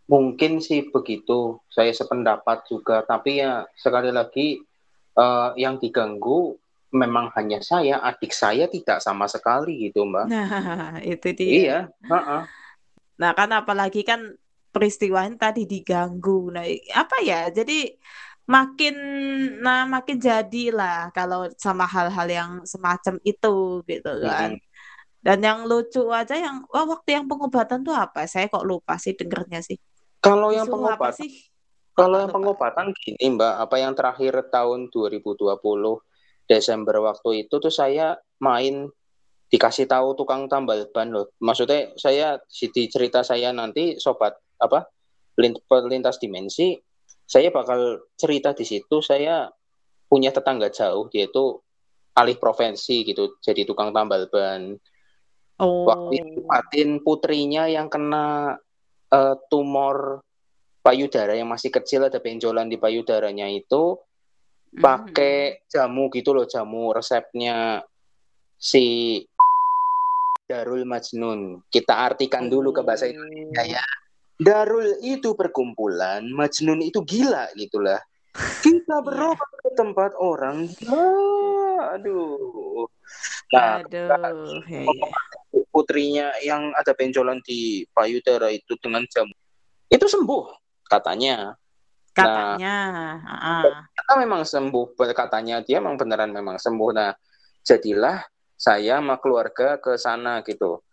Mungkin 0.08 0.60
sih 0.60 0.92
begitu, 0.92 1.56
saya 1.72 1.88
sependapat 1.96 2.68
juga. 2.68 3.00
Tapi 3.00 3.40
ya 3.40 3.64
sekali 3.80 4.12
lagi 4.12 4.60
eh, 5.14 5.50
yang 5.56 5.80
diganggu 5.80 6.60
memang 6.92 7.32
hanya 7.40 7.64
saya, 7.64 8.04
adik 8.04 8.36
saya 8.36 8.68
tidak 8.68 9.00
sama 9.00 9.24
sekali 9.28 9.88
gitu, 9.88 10.04
Mbak. 10.04 10.26
nah 10.28 11.00
itu 11.16 11.28
dia 11.32 11.48
Iya, 11.48 11.80
ha-ha. 12.12 12.44
nah 13.16 13.32
kan 13.32 13.48
apalagi 13.56 14.04
kan 14.04 14.36
peristiwanya 14.68 15.40
tadi 15.40 15.64
diganggu 15.64 16.52
nah 16.52 16.68
apa 16.92 17.24
ya 17.24 17.48
jadi 17.48 17.96
makin 18.50 18.96
nah 19.62 19.86
makin 19.86 20.18
jadilah 20.18 21.14
kalau 21.14 21.48
sama 21.56 21.86
hal-hal 21.86 22.28
yang 22.28 22.52
semacam 22.66 23.16
itu 23.22 23.86
gitu 23.86 24.12
kan 24.22 24.58
Mm-mm. 24.58 25.22
dan 25.22 25.38
yang 25.40 25.60
lucu 25.70 26.02
aja 26.10 26.34
yang 26.34 26.66
wah 26.68 26.86
waktu 26.90 27.22
yang 27.22 27.30
pengobatan 27.30 27.86
tuh 27.86 27.94
apa 27.94 28.26
saya 28.26 28.50
kok 28.50 28.66
lupa 28.66 28.98
sih 28.98 29.14
dengernya 29.14 29.62
sih 29.62 29.78
Kalau 30.22 30.54
yang 30.54 30.70
pengobatan, 30.70 31.18
sih? 31.18 31.50
kalau 31.98 32.22
yang 32.22 32.30
pengobatan 32.30 32.94
gini, 32.94 33.34
Mbak, 33.34 33.54
apa 33.58 33.76
yang 33.82 33.98
terakhir 33.98 34.54
tahun 34.54 34.94
2020 34.94 35.98
Desember 36.46 36.96
waktu 37.02 37.46
itu 37.50 37.58
tuh 37.58 37.74
saya 37.74 38.22
main 38.38 38.86
dikasih 39.50 39.90
tahu 39.90 40.14
tukang 40.14 40.46
tambal 40.46 40.78
ban 40.94 41.10
loh. 41.10 41.34
Maksudnya 41.42 41.92
saya 41.98 42.38
di 42.54 42.86
cerita 42.86 43.26
saya 43.26 43.50
nanti 43.50 43.98
sobat 43.98 44.38
apa 44.62 44.86
lin- 45.42 45.58
pelintas 45.66 46.22
dimensi, 46.22 46.78
saya 47.32 47.48
bakal 47.48 48.04
cerita 48.20 48.52
di 48.52 48.68
situ 48.68 49.00
saya 49.00 49.48
punya 50.12 50.36
tetangga 50.36 50.68
jauh 50.68 51.08
dia 51.08 51.32
itu 51.32 51.64
alih 52.20 52.36
profesi 52.36 53.08
gitu 53.08 53.40
jadi 53.40 53.64
tukang 53.64 53.96
tambal 53.96 54.28
ban. 54.28 54.76
Oh. 55.64 55.88
Waktu 55.88 56.20
itu 56.20 56.40
Patin 56.44 57.00
putrinya 57.00 57.72
yang 57.72 57.88
kena 57.88 58.60
eh, 59.08 59.36
tumor 59.48 60.20
payudara 60.84 61.40
yang 61.40 61.48
masih 61.48 61.72
kecil 61.72 62.12
ada 62.12 62.20
benjolan 62.20 62.68
di 62.68 62.76
payudaranya 62.76 63.48
itu 63.48 63.96
Hmm. 64.72 64.80
pakai 64.80 65.68
jamu 65.68 66.08
gitu 66.16 66.32
loh 66.32 66.48
jamu 66.48 66.96
resepnya 66.96 67.84
si 68.56 69.20
Darul 70.48 70.88
Majnun 70.88 71.68
kita 71.68 72.08
artikan 72.08 72.48
dulu 72.48 72.72
ke 72.72 72.80
bahasa 72.80 73.12
Indonesia 73.12 73.68
ya 73.68 73.84
Darul 74.42 74.98
itu 75.06 75.38
perkumpulan 75.38 76.26
Majnun 76.34 76.82
itu 76.82 77.06
gila 77.06 77.54
gitulah. 77.54 78.02
Kita 78.66 79.06
berobat 79.06 79.52
ke 79.62 79.70
tempat 79.78 80.18
orang 80.18 80.66
gila 80.66 81.94
aduh. 81.94 82.90
Nah 83.54 83.84
Aduh, 83.86 84.64
ya, 84.66 84.82
ya. 84.88 85.66
putrinya 85.70 86.34
yang 86.42 86.74
ada 86.74 86.96
benjolan 86.98 87.38
di 87.46 87.86
payudara 87.94 88.50
itu 88.50 88.74
dengan 88.82 89.06
jamu 89.14 89.36
itu 89.92 90.06
sembuh 90.10 90.44
katanya. 90.90 91.54
Katanya, 92.12 92.76
ah. 93.24 93.88
Karena 93.96 94.14
memang 94.20 94.44
sembuh 94.44 95.00
katanya 95.16 95.64
dia 95.64 95.80
memang 95.80 95.96
beneran 95.96 96.36
memang 96.36 96.60
sembuh. 96.60 96.92
Nah 96.92 97.16
jadilah 97.64 98.20
saya 98.58 99.00
sama 99.00 99.16
keluarga 99.22 99.80
ke 99.80 99.96
sana 99.96 100.44
gitu 100.44 100.84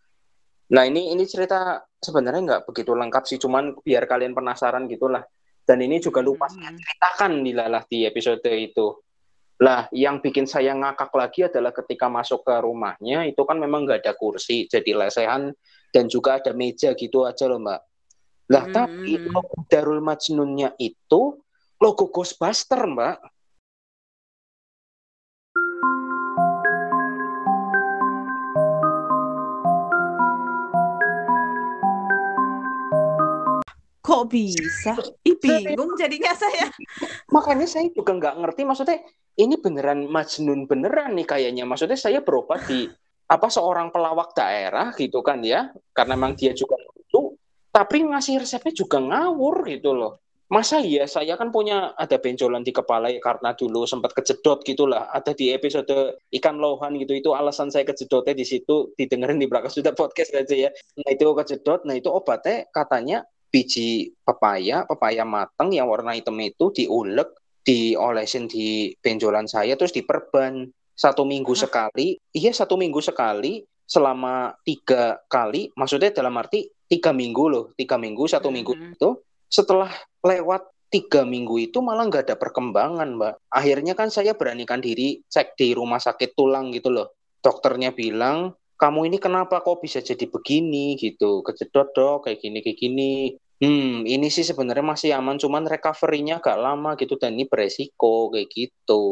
nah 0.68 0.84
ini 0.84 1.12
ini 1.16 1.24
cerita 1.24 1.80
sebenarnya 1.96 2.40
nggak 2.44 2.62
begitu 2.68 2.92
lengkap 2.92 3.24
sih 3.24 3.38
cuman 3.40 3.72
biar 3.80 4.04
kalian 4.04 4.36
penasaran 4.36 4.84
gitulah. 4.86 5.24
Dan 5.68 5.84
ini 5.84 6.00
juga 6.00 6.24
lupa 6.24 6.48
saya 6.48 6.72
Hmm. 6.72 6.80
ceritakan 6.80 7.32
dilalah 7.44 7.84
di 7.84 8.08
episode 8.08 8.40
itu. 8.48 9.04
Lah 9.60 9.84
yang 9.92 10.24
bikin 10.24 10.48
saya 10.48 10.72
ngakak 10.72 11.12
lagi 11.12 11.44
adalah 11.44 11.76
ketika 11.76 12.08
masuk 12.08 12.40
ke 12.40 12.54
rumahnya 12.62 13.28
itu 13.28 13.42
kan 13.44 13.60
memang 13.60 13.84
nggak 13.84 14.00
ada 14.00 14.16
kursi 14.16 14.64
jadi 14.64 14.96
lesehan 14.96 15.52
dan 15.92 16.08
juga 16.08 16.40
ada 16.40 16.56
meja 16.56 16.96
gitu 16.96 17.28
aja 17.28 17.44
loh 17.44 17.60
mbak. 17.60 17.80
Lah 18.48 18.64
Hmm, 18.64 18.72
tapi 18.72 19.20
logo 19.28 19.68
Darul 19.68 20.00
Majnunnya 20.00 20.72
itu 20.80 21.36
logo 21.76 22.04
Ghostbuster 22.08 22.88
mbak 22.88 23.20
Kok 34.08 34.24
bisa? 34.32 34.96
Ih, 35.28 35.36
bingung 35.36 35.92
jadinya 36.00 36.32
saya. 36.32 36.72
makanya 37.34 37.68
saya 37.68 37.92
juga 37.92 38.16
nggak 38.16 38.34
ngerti 38.40 38.64
maksudnya 38.64 38.98
ini 39.36 39.60
beneran 39.60 40.08
Majnun 40.08 40.64
beneran 40.64 41.12
nih 41.12 41.28
kayaknya. 41.28 41.68
Maksudnya 41.68 42.00
saya 42.00 42.24
berobat 42.24 42.64
di 42.64 42.88
apa 43.28 43.52
seorang 43.52 43.92
pelawak 43.92 44.32
daerah 44.32 44.96
gitu 44.96 45.20
kan 45.20 45.44
ya. 45.44 45.68
Karena 45.92 46.16
memang 46.16 46.32
dia 46.40 46.56
juga 46.56 46.80
lucu 46.80 47.36
tapi 47.68 48.02
ngasih 48.02 48.42
resepnya 48.42 48.72
juga 48.74 48.98
ngawur 48.98 49.68
gitu 49.68 49.92
loh. 49.92 50.24
Masa 50.48 50.80
iya? 50.80 51.04
Saya 51.04 51.36
kan 51.36 51.52
punya 51.52 51.92
ada 51.92 52.16
benjolan 52.16 52.64
di 52.64 52.72
kepala 52.72 53.12
ya, 53.12 53.20
karena 53.20 53.52
dulu 53.52 53.84
sempat 53.84 54.16
kejedot 54.16 54.64
gitulah. 54.64 55.12
Ada 55.12 55.36
di 55.36 55.52
episode 55.52 56.16
ikan 56.40 56.56
lohan 56.56 56.96
gitu 56.96 57.12
itu 57.12 57.36
alasan 57.36 57.68
saya 57.68 57.84
kejedotnya 57.84 58.32
di 58.32 58.48
situ. 58.48 58.96
Didengerin 58.96 59.36
di 59.36 59.44
belakang 59.44 59.68
sudah 59.68 59.92
podcast 59.92 60.32
aja 60.32 60.56
ya. 60.56 60.70
Nah 60.72 61.08
itu 61.12 61.28
kejedot 61.28 61.84
nah 61.84 61.92
itu 61.92 62.08
obatnya 62.08 62.64
katanya 62.72 63.28
biji 63.48 64.12
pepaya 64.22 64.84
pepaya 64.84 65.24
matang 65.24 65.72
yang 65.72 65.88
warna 65.88 66.12
hitam 66.12 66.36
itu 66.40 66.70
diulek 66.72 67.32
diolesin 67.64 68.48
di 68.48 68.92
benjolan 69.00 69.44
saya 69.44 69.76
terus 69.76 69.92
diperban 69.92 70.68
satu 70.92 71.22
minggu 71.28 71.52
Hah? 71.52 71.60
sekali 71.68 72.16
iya 72.32 72.50
satu 72.50 72.74
minggu 72.80 72.98
sekali 73.04 73.60
selama 73.88 74.52
tiga 74.64 75.20
kali 75.28 75.72
maksudnya 75.72 76.12
dalam 76.12 76.36
arti 76.36 76.68
tiga 76.88 77.12
minggu 77.12 77.44
loh 77.48 77.64
tiga 77.76 77.96
minggu 77.96 78.24
satu 78.28 78.48
minggu 78.52 78.72
Mhm. 78.76 78.96
itu 78.96 79.10
setelah 79.48 79.88
lewat 80.24 80.68
tiga 80.88 81.24
minggu 81.24 81.68
itu 81.68 81.84
malah 81.84 82.08
nggak 82.08 82.32
ada 82.32 82.36
perkembangan 82.40 83.08
mbak 83.16 83.34
akhirnya 83.52 83.92
kan 83.92 84.08
saya 84.08 84.32
beranikan 84.32 84.80
diri 84.80 85.20
cek 85.28 85.56
di 85.56 85.76
rumah 85.76 86.00
sakit 86.00 86.32
tulang 86.32 86.72
gitu 86.72 86.88
loh 86.88 87.12
dokternya 87.44 87.92
bilang 87.92 88.56
kamu 88.78 89.10
ini 89.10 89.18
kenapa 89.18 89.58
kok 89.60 89.82
bisa 89.82 89.98
jadi 89.98 90.30
begini 90.30 90.94
gitu? 90.94 91.42
Kejedot 91.42 91.90
dok 91.92 92.30
kayak 92.30 92.38
gini 92.38 92.58
kayak 92.62 92.78
gini. 92.78 93.12
Hmm 93.58 94.06
ini 94.06 94.30
sih 94.30 94.46
sebenarnya 94.46 94.86
masih 94.86 95.10
aman 95.18 95.34
cuman 95.34 95.66
recovery-nya 95.66 96.38
agak 96.38 96.62
lama 96.62 96.94
gitu 96.94 97.18
dan 97.18 97.34
ini 97.34 97.50
beresiko 97.50 98.30
kayak 98.30 98.46
gitu. 98.54 99.02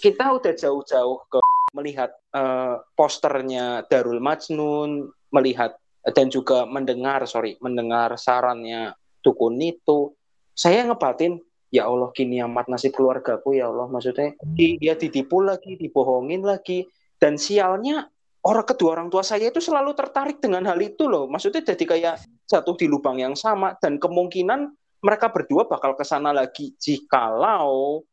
Kita 0.00 0.32
udah 0.32 0.52
jauh-jauh 0.56 1.18
ke 1.28 1.38
melihat 1.76 2.16
eh, 2.32 2.80
posternya 2.96 3.84
Darul 3.92 4.24
Majnun 4.24 5.12
melihat 5.28 5.76
dan 6.16 6.32
juga 6.32 6.64
mendengar 6.64 7.24
sorry 7.28 7.60
mendengar 7.60 8.16
sarannya 8.16 8.96
dukun 9.20 9.56
itu 9.60 10.12
saya 10.54 10.84
ngebatin 10.86 11.40
ya 11.74 11.90
Allah 11.90 12.14
kini 12.14 12.38
amat 12.44 12.70
nasib 12.70 12.94
keluargaku 12.94 13.58
ya 13.58 13.66
Allah 13.66 13.90
maksudnya 13.90 14.38
di- 14.54 14.78
dia 14.78 14.94
ditipu 14.94 15.42
lagi 15.42 15.74
dibohongin 15.74 16.46
lagi 16.46 16.86
dan 17.18 17.34
sialnya 17.34 18.06
orang 18.44 18.66
kedua 18.68 18.90
orang 19.00 19.08
tua 19.08 19.24
saya 19.24 19.48
itu 19.48 19.60
selalu 19.60 19.96
tertarik 19.96 20.38
dengan 20.38 20.64
hal 20.68 20.78
itu 20.80 21.08
loh. 21.08 21.24
Maksudnya 21.28 21.64
jadi 21.64 21.84
kayak 21.84 22.14
jatuh 22.44 22.76
di 22.76 22.86
lubang 22.86 23.16
yang 23.16 23.32
sama 23.32 23.72
dan 23.80 23.96
kemungkinan 23.96 24.68
mereka 25.04 25.32
berdua 25.32 25.68
bakal 25.68 25.96
ke 25.96 26.04
sana 26.04 26.32
lagi. 26.32 26.76
Jikalau 26.76 28.04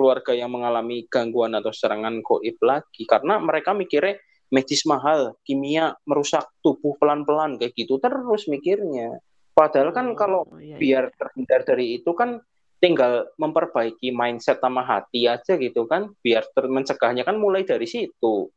keluarga 0.00 0.32
yang 0.32 0.48
mengalami 0.48 1.04
gangguan 1.12 1.52
atau 1.52 1.68
serangan 1.76 2.24
goib 2.24 2.56
lagi. 2.64 3.04
Karena 3.04 3.36
mereka 3.36 3.76
mikirnya 3.76 4.16
medis 4.48 4.88
mahal 4.88 5.36
kimia 5.44 5.92
merusak 6.08 6.48
tubuh 6.64 6.96
pelan-pelan 6.96 7.60
kayak 7.60 7.76
gitu 7.76 8.00
terus 8.00 8.48
mikirnya. 8.48 9.20
Padahal 9.52 9.92
kan 9.92 10.16
kalau 10.16 10.48
Oh, 10.48 10.56
iya, 10.56 10.74
iya. 10.74 10.76
biar 10.80 11.04
terhindar 11.12 11.68
dari 11.68 12.00
itu 12.00 12.16
kan 12.16 12.40
tinggal 12.80 13.28
memperbaiki 13.36 14.08
mindset 14.08 14.56
sama 14.64 14.80
hati 14.88 15.28
aja 15.28 15.60
gitu 15.60 15.84
kan. 15.84 16.16
Biar 16.24 16.48
ter- 16.48 16.72
mencegahnya 16.72 17.28
kan 17.28 17.36
mulai 17.36 17.68
dari 17.68 17.84
situ 17.84 18.48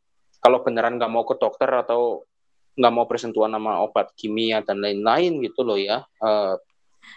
kalau 0.43 0.59
beneran 0.61 0.99
nggak 0.99 1.11
mau 1.11 1.23
ke 1.23 1.39
dokter 1.39 1.71
atau 1.71 2.27
nggak 2.75 2.93
mau 2.93 3.05
bersentuhan 3.07 3.53
sama 3.53 3.79
obat 3.85 4.11
kimia 4.17 4.59
dan 4.65 4.83
lain-lain 4.83 5.39
gitu 5.39 5.63
loh 5.63 5.79
ya 5.79 6.03
eh, 6.03 6.55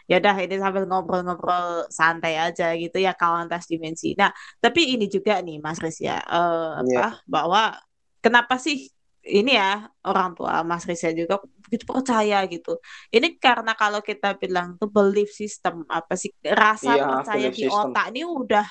ya 0.07 0.23
udah 0.23 0.37
ini 0.43 0.57
sambil 0.63 0.85
ngobrol-ngobrol 0.87 1.91
santai 1.91 2.39
aja 2.39 2.75
gitu 2.75 2.99
ya 2.99 3.15
kawan 3.15 3.47
tas 3.47 3.71
dimensi. 3.71 4.19
Nah, 4.19 4.35
tapi 4.59 4.99
ini 4.99 5.07
juga 5.07 5.39
nih 5.39 5.63
Mas 5.63 5.79
Riz 5.79 6.03
ya, 6.03 6.19
uh, 6.27 6.83
apa 6.83 7.23
bahwa 7.23 7.79
kenapa 8.19 8.59
sih 8.59 8.91
ini 9.27 9.59
ya 9.59 9.91
orang 10.07 10.39
tua 10.39 10.63
Mas 10.63 10.87
Risa 10.87 11.11
juga 11.11 11.43
begitu 11.67 11.83
percaya 11.83 12.47
gitu. 12.47 12.79
Ini 13.11 13.37
karena 13.43 13.75
kalau 13.75 13.99
kita 13.99 14.39
bilang 14.39 14.79
tuh 14.79 14.87
belief 14.87 15.35
system 15.35 15.83
apa 15.91 16.15
sih 16.15 16.31
rasa 16.47 16.95
iya, 16.95 17.05
percaya 17.05 17.49
di 17.51 17.67
system. 17.67 17.91
otak 17.91 18.07
ini 18.15 18.23
udah 18.23 18.67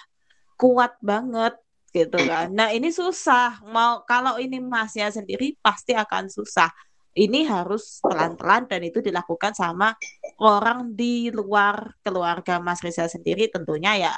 kuat 0.55 0.95
banget 1.03 1.59
gitu 1.95 2.19
kan. 2.27 2.51
Nah 2.51 2.75
ini 2.75 2.91
susah 2.91 3.63
mau 3.71 4.03
kalau 4.03 4.35
ini 4.35 4.59
masnya 4.59 5.07
sendiri 5.07 5.55
pasti 5.63 5.95
akan 5.95 6.27
susah 6.27 6.67
ini 7.15 7.47
harus 7.47 8.03
pelan-pelan 8.03 8.67
dan 8.67 8.83
itu 8.83 8.99
dilakukan 8.99 9.55
sama 9.55 9.95
orang 10.43 10.91
di 10.91 11.31
luar 11.31 11.95
keluarga 12.03 12.59
Mas 12.59 12.83
Rizal 12.83 13.07
sendiri 13.07 13.47
tentunya 13.47 13.95
ya 13.95 14.15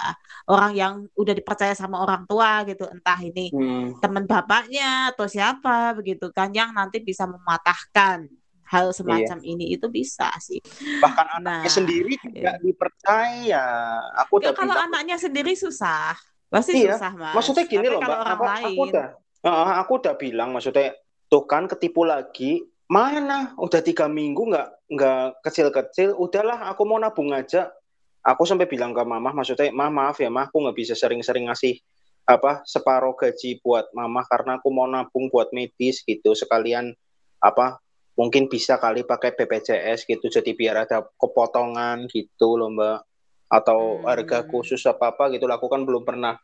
orang 0.50 0.74
yang 0.74 0.94
udah 1.14 1.34
dipercaya 1.38 1.78
sama 1.78 2.02
orang 2.02 2.26
tua 2.26 2.66
gitu 2.66 2.90
entah 2.90 3.22
ini 3.22 3.54
hmm. 3.54 4.02
teman 4.02 4.26
bapaknya 4.26 5.14
atau 5.14 5.30
siapa 5.30 5.94
begitu 5.94 6.34
kan 6.34 6.50
yang 6.50 6.74
nanti 6.74 6.98
bisa 7.06 7.30
mematahkan 7.30 8.26
hal 8.68 8.92
semacam 8.92 9.38
iya. 9.40 9.48
ini 9.48 9.66
itu 9.80 9.88
bisa 9.88 10.28
sih 10.44 10.60
bahkan 11.00 11.24
nah, 11.40 11.64
anaknya 11.64 11.72
sendiri 11.72 12.14
tidak 12.20 12.60
iya. 12.60 12.64
dipercaya 12.66 13.66
aku 14.26 14.44
ya, 14.44 14.52
kalau 14.52 14.76
anaknya 14.76 15.16
sendiri 15.16 15.56
susah 15.56 16.18
pasti 16.48 16.84
iya. 16.84 16.96
susah 16.96 17.14
mas. 17.16 17.34
Maksudnya 17.36 17.66
gini 17.68 17.88
Tapi 17.88 17.94
loh 17.94 18.02
mbak. 18.02 18.20
aku, 18.24 18.44
aku 18.48 18.82
udah 18.92 19.08
uh, 19.44 19.74
aku 19.84 19.92
udah 20.00 20.14
bilang 20.16 20.50
maksudnya 20.56 20.96
tuh 21.28 21.44
kan 21.46 21.68
ketipu 21.68 22.08
lagi. 22.08 22.64
Mana? 22.88 23.52
Udah 23.60 23.84
tiga 23.84 24.08
minggu 24.08 24.48
nggak 24.48 24.68
nggak 24.96 25.44
kecil-kecil 25.44 26.16
udahlah 26.16 26.72
aku 26.72 26.88
mau 26.88 27.00
nabung 27.00 27.36
aja. 27.36 27.68
Aku 28.24 28.44
sampai 28.44 28.68
bilang 28.68 28.92
ke 28.92 29.04
mama 29.08 29.32
maksudnya 29.32 29.72
mah 29.72 29.88
maaf 29.88 30.20
ya 30.20 30.28
mah 30.28 30.52
aku 30.52 30.60
nggak 30.60 30.76
bisa 30.76 30.94
sering-sering 30.96 31.48
ngasih 31.48 31.80
apa 32.28 32.60
separuh 32.68 33.16
gaji 33.16 33.64
buat 33.64 33.88
mama 33.96 34.20
karena 34.28 34.60
aku 34.60 34.68
mau 34.68 34.84
nabung 34.84 35.32
buat 35.32 35.48
medis 35.56 36.04
gitu 36.04 36.36
sekalian 36.36 36.92
apa 37.40 37.80
mungkin 38.20 38.52
bisa 38.52 38.76
kali 38.76 39.08
pakai 39.08 39.32
BPJS 39.32 40.04
gitu 40.04 40.28
jadi 40.28 40.52
biar 40.52 40.76
ada 40.84 41.08
kepotongan 41.16 42.12
gitu 42.12 42.60
loh 42.60 42.68
mbak 42.68 43.07
atau 43.48 44.04
hmm. 44.04 44.06
harga 44.08 44.38
khusus 44.48 44.84
apa 44.88 45.16
apa 45.16 45.32
gitu 45.32 45.48
aku 45.48 45.72
kan 45.72 45.88
belum 45.88 46.04
pernah 46.04 46.36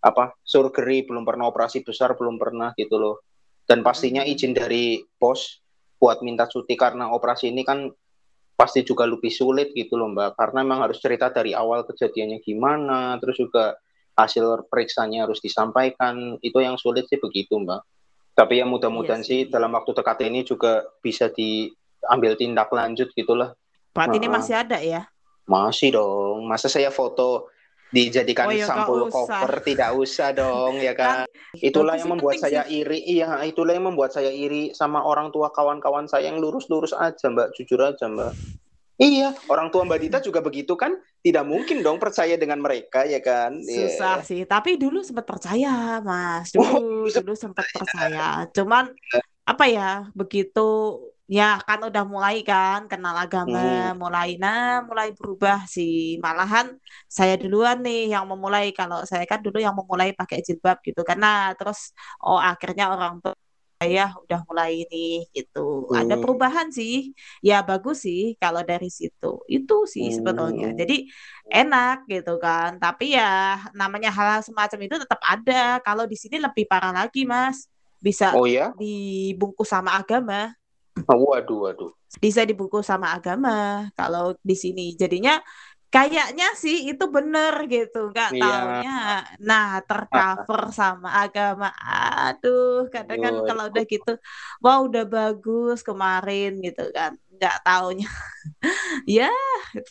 apa 0.00 0.34
surgery 0.42 1.06
belum 1.06 1.22
pernah 1.22 1.46
operasi 1.46 1.86
besar 1.86 2.18
belum 2.18 2.36
pernah 2.36 2.74
gitu 2.74 2.98
loh. 2.98 3.16
Dan 3.64 3.86
pastinya 3.86 4.26
hmm. 4.26 4.32
izin 4.34 4.52
dari 4.52 4.98
bos 5.20 5.62
buat 6.00 6.24
minta 6.26 6.50
cuti 6.50 6.74
karena 6.74 7.12
operasi 7.12 7.52
ini 7.52 7.62
kan 7.62 7.86
pasti 8.56 8.84
juga 8.84 9.06
lebih 9.08 9.30
sulit 9.30 9.72
gitu 9.72 9.94
loh 9.94 10.10
Mbak. 10.10 10.36
Karena 10.36 10.66
memang 10.66 10.90
harus 10.90 10.98
cerita 10.98 11.30
dari 11.30 11.54
awal 11.54 11.86
kejadiannya 11.86 12.42
gimana 12.42 13.16
terus 13.22 13.38
juga 13.38 13.78
hasil 14.18 14.66
periksanya 14.66 15.28
harus 15.28 15.38
disampaikan. 15.38 16.40
Itu 16.42 16.58
yang 16.58 16.80
sulit 16.80 17.06
sih 17.06 17.20
begitu 17.20 17.60
Mbak. 17.60 17.80
Tapi 18.34 18.58
ya 18.58 18.66
mudah-mudahan 18.66 19.20
yes. 19.22 19.28
Iya 19.28 19.44
sih 19.46 19.52
dalam 19.52 19.70
waktu 19.76 19.90
dekat 19.92 20.18
ini 20.24 20.40
juga 20.42 20.82
bisa 21.04 21.28
diambil 21.28 22.34
tindak 22.40 22.72
lanjut 22.72 23.12
gitulah 23.12 23.52
Pak 23.92 24.16
ini 24.16 24.30
masih 24.30 24.54
ada 24.54 24.78
ya 24.80 25.04
masih 25.50 25.98
dong 25.98 26.46
masa 26.46 26.70
saya 26.70 26.94
foto 26.94 27.50
dijadikan 27.90 28.46
oh, 28.46 28.54
ya, 28.54 28.66
sampul 28.70 29.10
cover 29.10 29.50
tidak 29.66 29.90
usah 29.98 30.30
dong 30.30 30.78
ya 30.78 30.94
kan, 30.94 31.26
kan 31.26 31.58
itulah 31.58 31.98
yang 31.98 32.14
membuat 32.14 32.38
saya 32.38 32.62
sih. 32.70 32.86
iri 32.86 33.02
iya 33.02 33.42
itulah 33.42 33.74
yang 33.74 33.90
membuat 33.90 34.14
saya 34.14 34.30
iri 34.30 34.70
sama 34.70 35.02
orang 35.02 35.34
tua 35.34 35.50
kawan-kawan 35.50 36.06
saya 36.06 36.30
yang 36.30 36.38
lurus-lurus 36.38 36.94
aja 36.94 37.26
mbak 37.26 37.50
jujur 37.58 37.82
aja 37.82 38.06
mbak 38.06 38.30
Iya, 39.00 39.32
orang 39.48 39.72
tua 39.72 39.88
Mbak 39.88 39.96
Dita 40.04 40.18
juga 40.20 40.44
begitu 40.44 40.76
kan? 40.76 40.92
Tidak 41.24 41.40
mungkin 41.40 41.80
dong 41.80 41.96
percaya 41.96 42.36
dengan 42.36 42.60
mereka 42.60 43.08
ya 43.08 43.16
kan? 43.24 43.56
Susah 43.64 44.20
yeah. 44.20 44.28
sih, 44.28 44.40
tapi 44.44 44.76
dulu 44.76 45.00
sempat 45.00 45.24
percaya, 45.24 46.04
Mas. 46.04 46.52
Dulu 46.52 47.08
oh, 47.08 47.08
dulu 47.24 47.32
sempat 47.32 47.64
percaya. 47.72 48.44
Cuman 48.52 48.92
apa 49.48 49.64
ya? 49.72 50.04
Begitu 50.12 51.00
ya 51.30 51.62
kan 51.62 51.78
udah 51.86 52.02
mulai 52.02 52.42
kan 52.42 52.90
kenal 52.90 53.14
agama 53.14 53.54
hmm. 53.62 54.02
mulai 54.02 54.34
nah 54.42 54.82
mulai 54.82 55.14
berubah 55.14 55.62
sih. 55.70 56.18
Malahan 56.18 56.74
saya 57.06 57.38
duluan 57.38 57.78
nih 57.86 58.10
yang 58.18 58.26
memulai. 58.26 58.74
Kalau 58.74 59.06
saya 59.06 59.22
kan 59.30 59.38
dulu 59.38 59.62
yang 59.62 59.78
memulai 59.78 60.10
pakai 60.10 60.42
jilbab 60.42 60.82
gitu 60.82 61.06
karena 61.06 61.54
terus 61.54 61.94
oh 62.18 62.34
akhirnya 62.34 62.90
orang 62.90 63.22
tua 63.22 63.38
saya 63.80 64.12
udah 64.12 64.40
mulai 64.50 64.84
ini 64.84 65.30
gitu. 65.30 65.86
Hmm. 65.86 66.02
ada 66.02 66.14
perubahan 66.18 66.68
sih. 66.74 67.14
Ya 67.46 67.62
bagus 67.62 68.02
sih 68.02 68.34
kalau 68.42 68.66
dari 68.66 68.90
situ. 68.90 69.38
Itu 69.46 69.86
sih 69.86 70.10
hmm. 70.10 70.16
sebetulnya 70.18 70.68
jadi 70.74 71.06
enak 71.46 72.10
gitu 72.10 72.42
kan. 72.42 72.82
Tapi 72.82 73.14
ya 73.14 73.54
namanya 73.78 74.10
hal, 74.10 74.26
-hal 74.34 74.40
semacam 74.42 74.78
itu 74.82 74.96
tetap 74.98 75.22
ada. 75.22 75.78
Kalau 75.86 76.10
di 76.10 76.18
sini 76.18 76.42
lebih 76.42 76.66
parah 76.66 76.90
lagi 76.90 77.22
mas. 77.22 77.70
Bisa 78.00 78.32
oh, 78.32 78.48
ya? 78.48 78.72
dibungkus 78.80 79.68
sama 79.68 79.92
agama 79.92 80.56
Waduh, 80.98 81.58
waduh. 81.70 81.92
Bisa 82.18 82.42
dibungkus 82.42 82.90
sama 82.90 83.14
agama 83.14 83.86
kalau 83.94 84.34
di 84.42 84.56
sini. 84.58 84.98
Jadinya 84.98 85.38
kayaknya 85.90 86.54
sih 86.54 86.90
itu 86.90 87.04
bener 87.10 87.66
gitu. 87.70 88.10
Nggak 88.10 88.30
iya. 88.34 88.42
taunya. 88.42 88.98
Nah 89.42 89.68
tercover 89.86 90.62
sama 90.80 91.10
agama. 91.22 91.70
Aduh 92.26 92.90
kadang 92.90 93.18
kan 93.22 93.34
oh, 93.38 93.44
kalau 93.46 93.64
udah 93.70 93.84
gitu 93.84 94.12
wah 94.62 94.78
udah 94.82 95.04
bagus 95.06 95.82
kemarin 95.86 96.58
gitu 96.62 96.90
kan. 96.94 97.14
Nggak 97.34 97.56
taunya. 97.66 98.08
Ya 99.06 99.30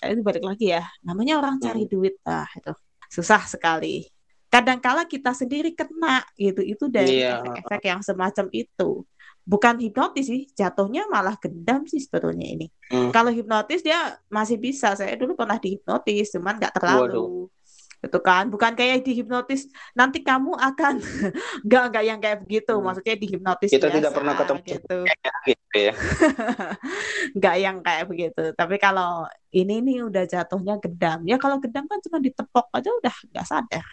itu 0.04 0.22
balik 0.22 0.44
lagi 0.44 0.76
ya. 0.76 0.84
Namanya 1.04 1.40
orang 1.40 1.56
cari 1.64 1.88
hmm. 1.88 1.92
duit. 1.92 2.16
Ah 2.28 2.48
itu 2.52 2.72
susah 3.08 3.44
sekali. 3.48 4.08
Kadang-kala 4.52 5.08
kita 5.08 5.32
sendiri 5.32 5.72
kena 5.72 6.24
gitu. 6.36 6.60
Itu 6.60 6.92
dari 6.92 7.24
iya. 7.24 7.40
efek-efek 7.40 7.82
yang 7.88 8.02
semacam 8.04 8.46
itu 8.52 9.08
bukan 9.50 9.82
hipnotis 9.82 10.30
sih 10.30 10.46
jatuhnya 10.54 11.10
malah 11.10 11.34
gendam 11.42 11.90
sih 11.90 11.98
sebetulnya 11.98 12.46
ini. 12.46 12.68
Hmm. 12.94 13.10
kalau 13.10 13.34
hipnotis 13.34 13.82
dia 13.82 14.22
masih 14.30 14.62
bisa. 14.62 14.94
Saya 14.94 15.18
dulu 15.18 15.34
pernah 15.34 15.58
dihipnotis 15.58 16.30
cuman 16.38 16.62
nggak 16.62 16.74
terlalu. 16.78 17.02
Waduh. 17.10 17.50
itu 18.00 18.20
kan. 18.24 18.48
Bukan 18.48 18.78
kayak 18.78 19.04
dihipnotis 19.04 19.68
nanti 19.98 20.22
kamu 20.22 20.54
akan 20.54 21.02
nggak 21.66 21.84
nggak 21.90 22.04
yang 22.06 22.20
kayak 22.22 22.38
begitu. 22.46 22.74
Hmm. 22.78 22.86
maksudnya 22.86 23.16
dihipnotis 23.18 23.70
kita 23.74 23.90
biasa, 23.90 23.98
tidak 23.98 24.12
pernah 24.14 24.34
ketemu 24.38 24.62
gitu, 24.70 24.98
gitu 25.50 25.78
ya. 25.82 25.94
Nggak 27.38 27.56
yang 27.60 27.78
kayak 27.84 28.06
begitu. 28.08 28.44
Tapi 28.54 28.76
kalau 28.78 29.26
ini 29.50 29.82
nih 29.82 29.98
udah 30.06 30.24
jatuhnya 30.30 30.78
gedam 30.78 31.26
ya 31.26 31.42
kalau 31.42 31.58
gedam 31.58 31.90
kan 31.90 31.98
cuma 32.06 32.22
ditepok 32.22 32.70
aja 32.70 32.90
udah 32.94 33.16
nggak 33.34 33.48
sadar 33.50 33.86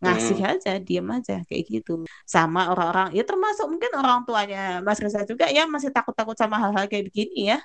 ngasih 0.00 0.38
hmm. 0.40 0.52
aja 0.56 0.72
diem 0.80 1.08
aja 1.12 1.36
kayak 1.44 1.64
gitu. 1.68 2.08
Sama 2.24 2.72
orang-orang 2.72 3.12
ya 3.12 3.24
termasuk 3.24 3.68
mungkin 3.68 3.92
orang 3.96 4.24
tuanya 4.24 4.80
Mas 4.80 4.98
Reza 4.98 5.22
juga 5.28 5.46
ya 5.52 5.68
masih 5.68 5.92
takut-takut 5.92 6.34
sama 6.34 6.56
hal-hal 6.56 6.88
kayak 6.88 7.12
begini 7.12 7.52
ya. 7.54 7.58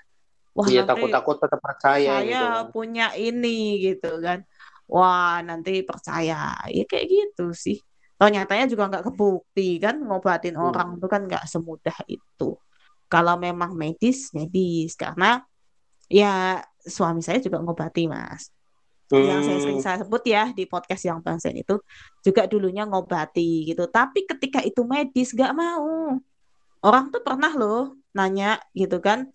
Wah 0.55 0.67
iya 0.67 0.83
takut-takut 0.83 1.35
tetap 1.39 1.59
percaya 1.59 2.19
saya 2.19 2.27
gitu 2.27 2.45
kan. 2.47 2.65
punya 2.71 3.07
ini 3.15 3.59
gitu 3.91 4.19
kan. 4.19 4.43
Wah 4.87 5.39
nanti 5.43 5.81
percaya. 5.87 6.59
Ya 6.67 6.83
kayak 6.83 7.05
gitu 7.07 7.55
sih. 7.55 7.79
Toh 8.15 8.31
nyatanya 8.31 8.67
juga 8.67 8.87
nggak 8.91 9.11
kebukti 9.11 9.79
kan 9.79 9.99
ngobatin 9.99 10.55
hmm. 10.55 10.67
orang 10.71 10.89
itu 10.99 11.07
kan 11.07 11.21
nggak 11.27 11.43
semudah 11.47 11.97
itu. 12.07 12.59
Kalau 13.07 13.35
memang 13.39 13.75
medis 13.79 14.35
medis. 14.35 14.95
Karena 14.99 15.39
ya 16.11 16.59
suami 16.85 17.23
saya 17.25 17.41
juga 17.41 17.57
ngobati 17.63 18.05
mas 18.05 18.53
hmm. 19.11 19.25
yang 19.25 19.41
saya 19.45 19.59
sering 19.61 19.81
saya 19.81 19.97
sebut 20.01 20.23
ya 20.25 20.49
di 20.55 20.65
podcast 20.65 21.03
yang 21.05 21.19
bangsen 21.21 21.53
itu 21.57 21.77
juga 22.25 22.49
dulunya 22.49 22.87
ngobati 22.87 23.69
gitu. 23.69 23.85
Tapi 23.89 24.25
ketika 24.25 24.61
itu 24.65 24.81
medis 24.85 25.33
gak 25.33 25.53
mau. 25.53 26.17
Orang 26.85 27.09
tuh 27.09 27.21
pernah 27.25 27.49
loh 27.53 27.97
nanya 28.13 28.61
gitu 28.77 29.01
kan 29.01 29.25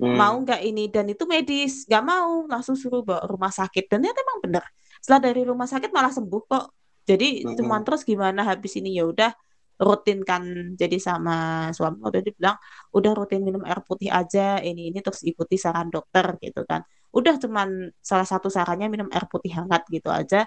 hmm. 0.00 0.16
mau 0.16 0.36
nggak 0.40 0.60
ini? 0.64 0.88
Dan 0.88 1.12
itu 1.12 1.24
medis 1.24 1.84
gak 1.84 2.04
mau. 2.04 2.48
Langsung 2.48 2.76
suruh 2.76 3.04
bawa 3.04 3.24
rumah 3.28 3.52
sakit. 3.52 3.88
Dan 3.88 4.04
ternyata 4.04 4.20
emang 4.24 4.38
bener. 4.44 4.64
Setelah 5.00 5.20
dari 5.32 5.42
rumah 5.44 5.68
sakit 5.68 5.90
malah 5.92 6.12
sembuh 6.12 6.42
kok. 6.48 6.66
Jadi 7.08 7.44
hmm. 7.44 7.56
cuman 7.56 7.80
terus 7.84 8.04
gimana 8.04 8.44
habis 8.44 8.76
ini? 8.76 8.96
Ya 8.96 9.08
udah 9.08 9.32
rutin 9.78 10.26
kan 10.26 10.42
jadi 10.74 10.98
sama 10.98 11.68
suami. 11.70 12.02
Waktu 12.02 12.18
itu 12.26 12.30
bilang 12.38 12.58
udah 12.90 13.12
rutin 13.14 13.40
minum 13.46 13.62
air 13.62 13.80
putih 13.86 14.10
aja 14.10 14.58
ini 14.58 14.90
ini 14.90 14.98
terus 15.00 15.22
ikuti 15.22 15.54
saran 15.54 15.88
dokter 15.88 16.34
gitu 16.42 16.66
kan. 16.66 16.82
Udah 17.14 17.38
cuman 17.38 17.94
salah 18.02 18.26
satu 18.26 18.50
sarannya 18.50 18.90
minum 18.90 19.08
air 19.14 19.24
putih 19.30 19.54
hangat 19.54 19.86
gitu 19.88 20.10
aja. 20.10 20.44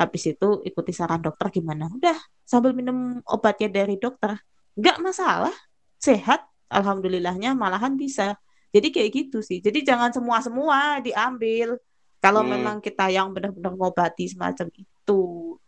Habis 0.00 0.32
itu 0.32 0.64
ikuti 0.64 0.92
saran 0.96 1.20
dokter 1.20 1.52
gimana? 1.52 1.86
Udah 1.92 2.16
sambil 2.48 2.72
minum 2.72 3.20
obatnya 3.28 3.68
dari 3.68 4.00
dokter. 4.00 4.40
Nggak 4.74 4.96
masalah 5.04 5.52
sehat 6.00 6.48
alhamdulillahnya 6.72 7.52
malahan 7.52 7.94
bisa. 8.00 8.40
Jadi 8.72 8.88
kayak 8.94 9.10
gitu 9.12 9.38
sih. 9.44 9.60
Jadi 9.60 9.84
jangan 9.84 10.08
semua 10.14 10.40
semua 10.40 10.78
diambil. 11.04 11.76
Kalau 12.20 12.40
hmm. 12.44 12.50
memang 12.52 12.76
kita 12.80 13.12
yang 13.12 13.32
benar-benar 13.34 13.76
ngobati 13.76 14.24
semacam 14.30 14.66
itu 14.72 15.20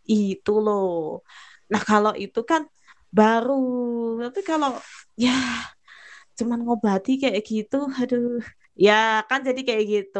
itu 0.07 0.55
loh. 0.61 1.20
Nah 1.72 1.83
kalau 1.83 2.12
itu 2.16 2.40
kan 2.44 2.64
baru 3.18 3.53
tapi 4.25 4.40
kalau 4.51 4.70
ya 5.25 5.31
cuman 6.38 6.59
ngobati 6.64 7.11
kayak 7.22 7.42
gitu 7.51 7.77
aduh 8.01 8.40
Ya 8.72 9.20
kan 9.29 9.40
jadi 9.48 9.61
kayak 9.68 9.85
gitu. 9.92 10.18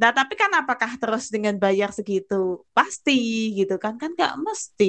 Nah 0.00 0.10
tapi 0.14 0.34
kan 0.38 0.50
apakah 0.60 0.90
terus 1.00 1.26
dengan 1.34 1.58
bayar 1.58 1.90
segitu? 1.90 2.62
Pasti 2.76 3.50
gitu 3.58 3.74
kan 3.82 3.98
kan 4.00 4.14
nggak 4.14 4.34
mesti. 4.46 4.86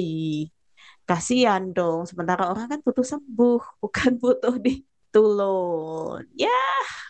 Kasihan 1.08 1.62
dong. 1.74 2.06
Sementara 2.06 2.42
orang 2.50 2.66
kan 2.70 2.80
butuh 2.86 3.06
sembuh, 3.12 3.60
bukan 3.82 4.12
butuh 4.22 4.54
ditulun. 4.62 6.22
Ya 6.38 6.54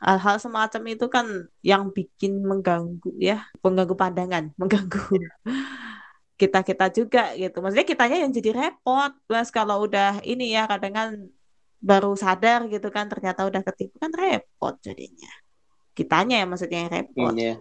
hal-hal 0.02 0.36
semacam 0.44 0.82
itu 0.92 1.06
kan 1.14 1.26
yang 1.60 1.92
bikin 1.96 2.32
mengganggu 2.50 3.10
ya, 3.20 3.44
mengganggu 3.64 3.94
pandangan, 4.02 4.44
mengganggu 4.60 5.00
kita 6.36 6.60
kita 6.66 6.86
juga 6.90 7.32
gitu. 7.38 7.62
Maksudnya 7.62 7.86
kitanya 7.86 8.16
yang 8.22 8.32
jadi 8.34 8.50
repot. 8.52 9.12
Mas 9.30 9.50
kalau 9.52 9.86
udah 9.86 10.20
ini 10.26 10.52
ya 10.52 10.66
kadang 10.66 10.92
kan 10.92 11.08
baru 11.82 12.14
sadar 12.14 12.70
gitu 12.70 12.88
kan 12.94 13.10
ternyata 13.10 13.42
udah 13.42 13.62
ketipu 13.66 13.98
kan 13.98 14.14
repot 14.14 14.78
jadinya 14.86 15.26
kitanya 15.92 16.42
ya 16.42 16.46
maksudnya 16.48 16.78
yang 16.88 16.92
repot. 16.92 17.32
Iya. 17.36 17.54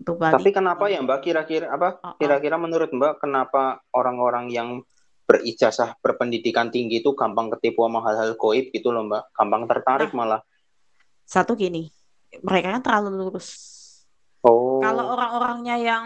Untuk 0.00 0.16
balik. 0.16 0.40
Tapi 0.40 0.50
kenapa 0.54 0.84
ya 0.88 0.98
Mbak 1.04 1.20
kira-kira 1.20 1.66
apa? 1.68 2.00
Kira-kira 2.16 2.56
menurut 2.56 2.88
Mbak 2.88 3.20
kenapa 3.20 3.84
orang-orang 3.92 4.48
yang 4.48 4.68
berijazah 5.28 5.94
berpendidikan 6.02 6.74
tinggi 6.74 6.98
itu 7.04 7.14
gampang 7.14 7.52
ketipu 7.54 7.86
sama 7.86 8.02
hal-hal 8.02 8.34
goib 8.34 8.74
gitu 8.74 8.90
loh 8.90 9.06
Mbak, 9.06 9.22
gampang 9.36 9.62
tertarik 9.70 10.10
nah, 10.10 10.18
malah. 10.18 10.40
Satu 11.22 11.54
gini, 11.54 11.86
mereka 12.42 12.74
kan 12.74 12.82
terlalu 12.82 13.08
lurus. 13.14 13.48
Oh. 14.42 14.82
Kalau 14.82 15.14
orang-orangnya 15.14 15.76
yang 15.78 16.04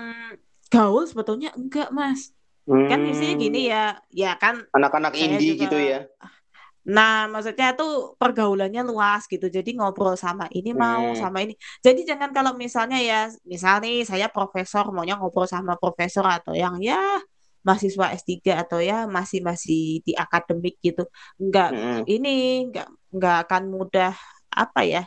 gaul 0.74 1.04
sebetulnya 1.06 1.50
enggak 1.54 1.94
Mas. 1.94 2.34
Hmm. 2.64 2.88
Kan 2.88 3.04
isinya 3.04 3.34
gini 3.36 3.60
ya, 3.68 4.00
ya 4.08 4.34
kan. 4.40 4.64
Anak-anak 4.72 5.12
indie 5.14 5.54
juga, 5.54 5.68
gitu 5.68 5.78
ya. 5.78 6.08
Nah, 6.84 7.28
maksudnya 7.32 7.72
tuh 7.76 8.12
pergaulannya 8.20 8.84
luas 8.84 9.24
gitu. 9.28 9.48
Jadi 9.48 9.76
ngobrol 9.76 10.16
sama 10.16 10.48
ini 10.52 10.72
mau, 10.72 11.12
hmm. 11.12 11.20
sama 11.20 11.44
ini. 11.44 11.56
Jadi 11.80 12.08
jangan 12.08 12.32
kalau 12.32 12.56
misalnya 12.56 13.00
ya, 13.00 13.28
misal 13.44 13.80
nih 13.84 14.04
saya 14.04 14.28
profesor 14.32 14.88
maunya 14.92 15.16
ngobrol 15.16 15.48
sama 15.48 15.76
profesor 15.76 16.24
atau 16.24 16.52
yang 16.56 16.80
ya 16.80 17.00
mahasiswa 17.64 18.12
S3 18.12 18.32
atau 18.60 18.78
ya 18.84 19.08
masih 19.08 19.40
masih 19.40 20.04
di 20.04 20.12
akademik 20.12 20.76
gitu. 20.84 21.08
Enggak 21.40 21.72
hmm. 21.72 22.02
ini 22.04 22.68
enggak 22.68 22.88
enggak 23.12 23.36
akan 23.48 23.62
mudah 23.72 24.12
apa 24.52 24.80
ya? 24.84 25.02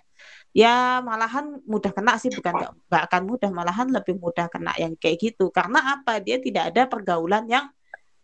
Ya 0.56 1.04
malahan 1.06 1.62
mudah 1.68 1.92
kena 1.94 2.18
sih 2.18 2.34
bukan 2.34 2.54
enggak, 2.56 2.72
enggak 2.90 3.04
akan 3.12 3.22
mudah, 3.30 3.50
malahan 3.54 3.88
lebih 3.92 4.16
mudah 4.18 4.48
kena 4.50 4.74
yang 4.80 4.94
kayak 4.98 5.18
gitu. 5.22 5.54
Karena 5.54 6.00
apa? 6.00 6.18
Dia 6.24 6.42
tidak 6.42 6.74
ada 6.74 6.90
pergaulan 6.90 7.46
yang 7.46 7.70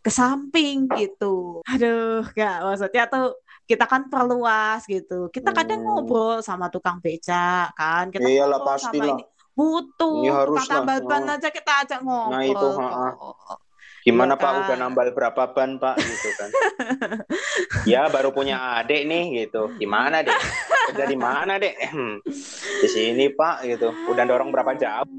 ke 0.03 0.11
samping 0.11 0.91
gitu. 0.99 1.63
Aduh, 1.63 2.27
enggak 2.35 2.57
maksudnya 2.67 3.03
tuh 3.07 3.27
kita 3.63 3.85
kan 3.87 4.11
perluas 4.11 4.83
gitu. 4.83 5.31
Kita 5.31 5.55
kadang 5.55 5.83
hmm. 5.83 5.87
ngobrol 5.87 6.39
sama 6.43 6.67
tukang 6.67 6.99
beca 6.99 7.71
kan. 7.71 8.11
Kita 8.11 8.27
Iyalah, 8.27 8.59
ngobrol 8.59 8.79
sama 8.79 9.03
ini. 9.07 9.23
Butuh 9.53 10.17
ini 10.25 10.29
harus 10.33 10.57
tukang 10.65 10.83
tambal 10.83 10.99
ban 11.05 11.23
oh. 11.29 11.35
aja 11.37 11.49
kita 11.53 11.71
ajak 11.85 11.99
ngobrol. 12.01 12.33
Nah 12.33 12.41
itu, 12.43 12.69
ha 12.81 12.87
-ha. 12.89 13.55
Gimana 14.03 14.35
Pak 14.35 14.67
udah 14.67 14.75
nambal 14.75 15.15
berapa 15.15 15.55
ban 15.55 15.79
Pak 15.79 15.95
gitu 15.95 16.29
kan? 16.35 16.49
ya 17.91 18.11
baru 18.11 18.35
punya 18.35 18.83
adik 18.83 19.07
nih 19.07 19.47
gitu. 19.47 19.71
Gimana 19.79 20.19
deh? 20.19 20.35
Kerja 20.91 21.07
di 21.07 21.15
mana 21.15 21.55
deh? 21.55 21.71
Hmm, 21.87 22.19
di 22.83 22.87
sini 22.91 23.31
Pak 23.31 23.63
gitu. 23.63 23.95
Udah 24.11 24.27
dorong 24.27 24.51
berapa 24.51 24.75
jauh? 24.75 25.07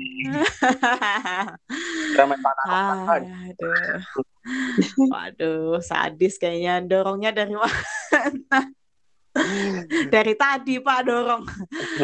Ramai 2.21 2.37
tanah. 2.37 2.65
Ah, 2.69 3.17
aduh. 3.17 3.97
Waduh, 5.09 5.81
sadis 5.81 6.37
kayaknya 6.37 6.85
dorongnya 6.85 7.33
dari 7.33 7.57
mana? 7.57 8.61
dari 10.15 10.37
tadi 10.37 10.77
Pak 10.77 11.01
dorong. 11.09 11.43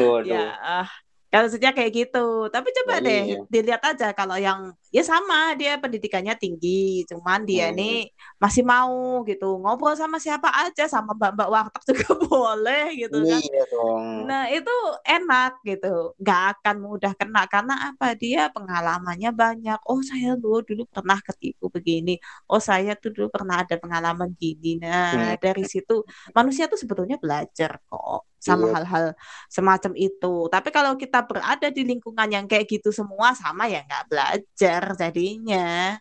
Waduh. 0.01 0.25
Ya, 0.25 0.57
uh, 0.57 0.89
kalau 1.31 1.47
sejak 1.47 1.79
kayak 1.79 1.93
gitu. 1.95 2.51
Tapi 2.51 2.69
coba 2.83 2.99
oh, 2.99 3.01
deh 3.07 3.23
iya. 3.23 3.39
dilihat 3.47 3.83
aja 3.87 4.11
kalau 4.11 4.35
yang 4.35 4.75
ya 4.91 5.07
sama 5.07 5.55
dia 5.55 5.79
pendidikannya 5.79 6.35
tinggi, 6.35 7.07
cuman 7.07 7.47
dia 7.47 7.71
hmm. 7.71 7.79
nih 7.79 7.99
masih 8.43 8.67
mau 8.67 9.23
gitu 9.23 9.63
ngobrol 9.63 9.95
sama 9.95 10.19
siapa 10.19 10.51
aja 10.51 10.91
sama 10.91 11.15
mbak-mbak 11.15 11.49
warteg 11.49 11.83
juga 11.95 12.07
boleh 12.27 12.99
gitu 12.99 13.23
kan. 13.23 13.41
Iya 13.41 13.65
dong. 13.71 14.05
Nah 14.27 14.51
itu 14.51 14.77
enak 15.07 15.53
gitu, 15.63 16.19
nggak 16.19 16.43
akan 16.59 16.77
mudah 16.83 17.13
kena 17.15 17.43
karena 17.47 17.75
apa 17.95 18.19
dia 18.19 18.51
pengalamannya 18.51 19.31
banyak. 19.31 19.79
Oh 19.87 20.03
saya 20.03 20.35
dulu 20.35 20.67
dulu 20.67 20.83
pernah 20.91 21.23
ketipu 21.23 21.71
begini. 21.71 22.19
Oh 22.51 22.59
saya 22.59 22.99
tuh 22.99 23.15
dulu 23.15 23.31
pernah 23.31 23.63
ada 23.63 23.79
pengalaman 23.79 24.35
gini. 24.35 24.83
Nah 24.83 25.15
hmm. 25.15 25.39
dari 25.39 25.63
situ 25.63 26.03
manusia 26.35 26.67
tuh 26.67 26.77
sebetulnya 26.77 27.23
belajar 27.23 27.79
kok 27.87 28.27
sama 28.41 28.67
iya. 28.67 28.73
hal-hal 28.81 29.07
iya. 29.13 29.19
semacam 29.53 29.93
itu. 29.95 30.35
Tapi 30.49 30.69
kalau 30.73 30.97
kita 30.97 31.21
berada 31.29 31.69
di 31.69 31.83
lingkungan 31.85 32.29
yang 32.33 32.49
kayak 32.49 32.67
gitu 32.67 32.91
semua 32.91 33.37
sama 33.37 33.69
ya 33.69 33.85
nggak 33.85 34.09
belajar 34.09 34.83
jadinya. 34.97 36.01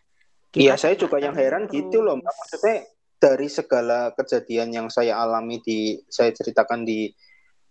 Iya, 0.50 0.74
saya 0.74 0.98
juga 0.98 1.22
yang 1.22 1.36
heran 1.36 1.70
terus. 1.70 1.78
gitu 1.78 2.02
loh. 2.02 2.18
Maksudnya 2.18 2.88
dari 3.20 3.46
segala 3.52 4.16
kejadian 4.16 4.72
yang 4.72 4.86
saya 4.88 5.20
alami 5.20 5.60
di 5.60 6.00
saya 6.08 6.32
ceritakan 6.32 6.88
di 6.88 7.12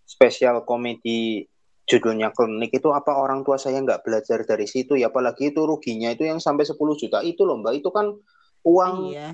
spesial 0.05 0.63
komedi 0.63 1.43
judulnya 1.89 2.29
klinik 2.29 2.69
itu 2.69 2.93
apa 2.93 3.17
orang 3.17 3.41
tua 3.41 3.57
saya 3.57 3.81
nggak 3.81 4.05
belajar 4.05 4.45
dari 4.45 4.69
situ 4.69 4.93
ya 4.93 5.09
apalagi 5.09 5.49
itu 5.49 5.65
ruginya 5.65 6.13
itu 6.13 6.21
yang 6.21 6.37
sampai 6.37 6.69
10 6.69 6.77
juta 6.77 7.25
itu 7.25 7.41
loh 7.41 7.57
mbak 7.65 7.81
itu 7.81 7.89
kan 7.89 8.13
uang 8.61 8.93
iya. 9.09 9.33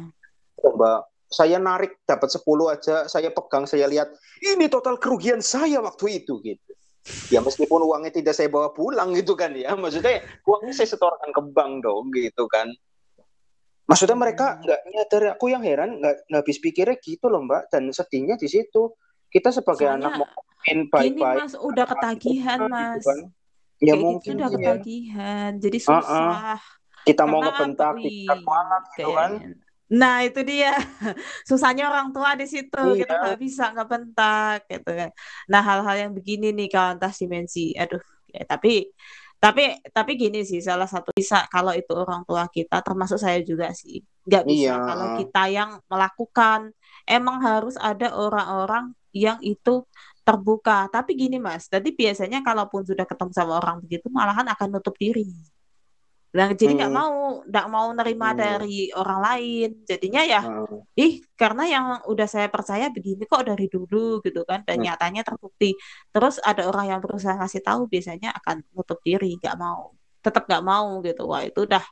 mbak 0.63 0.99
saya 1.25 1.57
narik 1.57 2.05
dapat 2.05 2.29
10 2.29 2.45
aja, 2.69 2.95
saya 3.09 3.29
pegang, 3.33 3.65
saya 3.65 3.89
lihat 3.89 4.13
ini 4.45 4.69
total 4.69 5.01
kerugian 5.01 5.41
saya 5.41 5.81
waktu 5.81 6.23
itu 6.23 6.39
gitu. 6.45 6.71
Ya 7.29 7.37
meskipun 7.37 7.85
uangnya 7.85 8.09
tidak 8.09 8.33
saya 8.33 8.49
bawa 8.49 8.73
pulang 8.73 9.13
gitu 9.13 9.37
kan 9.37 9.53
ya, 9.53 9.77
maksudnya 9.77 10.25
uangnya 10.45 10.73
saya 10.73 10.89
setorkan 10.89 11.29
ke 11.29 11.41
bank 11.53 11.85
dong 11.85 12.09
gitu 12.13 12.49
kan. 12.49 12.69
Maksudnya 13.85 14.17
mereka 14.17 14.57
nggak 14.65 14.81
nyadar, 14.89 15.23
aku 15.37 15.53
yang 15.53 15.61
heran 15.61 16.01
nggak 16.01 16.25
habis 16.33 16.57
pikirnya 16.57 16.97
gitu 16.97 17.29
loh 17.29 17.45
mbak, 17.45 17.69
dan 17.69 17.93
sedihnya 17.93 18.33
di 18.41 18.49
situ 18.49 18.97
kita 19.29 19.53
sebagai 19.53 19.85
Soalnya, 19.85 20.09
anak 20.09 20.25
mungkin 20.25 20.77
baik-baik. 20.89 21.37
mas 21.45 21.53
udah 21.53 21.85
ketagihan 21.85 22.57
gitu 22.65 22.73
mas. 22.73 22.97
Gitu 22.97 23.05
kan. 23.05 23.19
Ya 23.75 23.93
Kayak 23.93 24.01
mungkin 24.01 24.31
gitu 24.31 24.39
udah 24.39 24.49
ya. 24.49 24.55
ketagihan, 24.55 25.49
jadi 25.61 25.77
susah. 25.77 26.01
Uh 26.01 26.33
-uh. 26.55 26.59
Kita 27.05 27.21
Karena 27.21 27.33
mau 27.37 27.41
ngebentak, 27.45 27.93
kita 28.01 28.35
gitu 28.97 29.09
kan. 29.13 29.31
Nah 29.95 30.27
itu 30.27 30.43
dia 30.43 30.75
susahnya 31.49 31.87
orang 31.87 32.11
tua 32.11 32.35
di 32.35 32.45
situ 32.45 32.83
iya. 32.93 32.99
kita 33.07 33.13
nggak 33.23 33.39
bisa 33.39 33.63
nggak 33.71 33.87
bentak 33.87 34.59
gitu 34.67 34.91
kan. 34.91 35.11
Nah 35.47 35.61
hal-hal 35.63 35.95
yang 36.07 36.11
begini 36.11 36.51
nih 36.51 36.67
kawan 36.67 36.99
tas 36.99 37.15
dimensi, 37.21 37.71
aduh 37.79 38.03
ya, 38.35 38.43
tapi 38.43 38.91
tapi 39.39 39.77
tapi 39.93 40.11
gini 40.17 40.41
sih 40.41 40.57
salah 40.63 40.89
satu 40.89 41.13
bisa 41.13 41.45
kalau 41.53 41.69
itu 41.75 41.91
orang 41.93 42.25
tua 42.25 42.49
kita 42.49 42.81
termasuk 42.81 43.19
saya 43.21 43.39
juga 43.45 43.69
sih 43.77 44.01
nggak 44.25 44.43
bisa 44.47 44.73
iya. 44.73 44.75
kalau 44.81 45.07
kita 45.21 45.43
yang 45.53 45.69
melakukan 45.85 46.73
emang 47.05 47.37
harus 47.45 47.77
ada 47.77 48.09
orang-orang 48.17 48.89
yang 49.13 49.37
itu 49.45 49.85
terbuka 50.25 50.89
tapi 50.89 51.13
gini 51.13 51.37
mas 51.37 51.69
tadi 51.69 51.93
biasanya 51.93 52.41
kalaupun 52.41 52.81
sudah 52.89 53.05
ketemu 53.05 53.31
sama 53.37 53.61
orang 53.61 53.77
begitu 53.85 54.09
malahan 54.09 54.49
akan 54.49 54.67
nutup 54.81 54.97
diri 54.97 55.29
Nah, 56.35 56.51
jadi 56.51 56.75
nggak 56.75 56.91
hmm. 56.91 56.99
mau 56.99 57.15
nggak 57.47 57.67
mau 57.71 57.87
nerima 57.95 58.35
hmm. 58.35 58.37
dari 58.37 58.91
orang 58.91 59.19
lain. 59.23 59.69
Jadinya 59.87 60.21
ya, 60.27 60.41
hmm. 60.43 60.99
ih 60.99 61.23
karena 61.39 61.63
yang 61.63 61.85
udah 62.11 62.27
saya 62.27 62.51
percaya 62.51 62.91
begini 62.91 63.23
kok 63.23 63.47
dari 63.47 63.71
dulu 63.71 64.19
gitu 64.19 64.43
kan, 64.43 64.67
dan 64.67 64.83
hmm. 64.83 64.85
nyatanya 64.91 65.23
terbukti. 65.23 65.79
Terus 66.11 66.43
ada 66.43 66.67
orang 66.67 66.91
yang 66.91 66.99
berusaha 66.99 67.39
ngasih 67.39 67.63
tahu, 67.63 67.87
biasanya 67.87 68.35
akan 68.35 68.67
nutup 68.75 68.99
diri, 68.99 69.39
nggak 69.39 69.55
mau, 69.55 69.95
tetap 70.19 70.43
nggak 70.43 70.63
mau 70.67 70.99
gitu. 71.07 71.23
Wah 71.23 71.47
itu 71.47 71.63
udah 71.63 71.83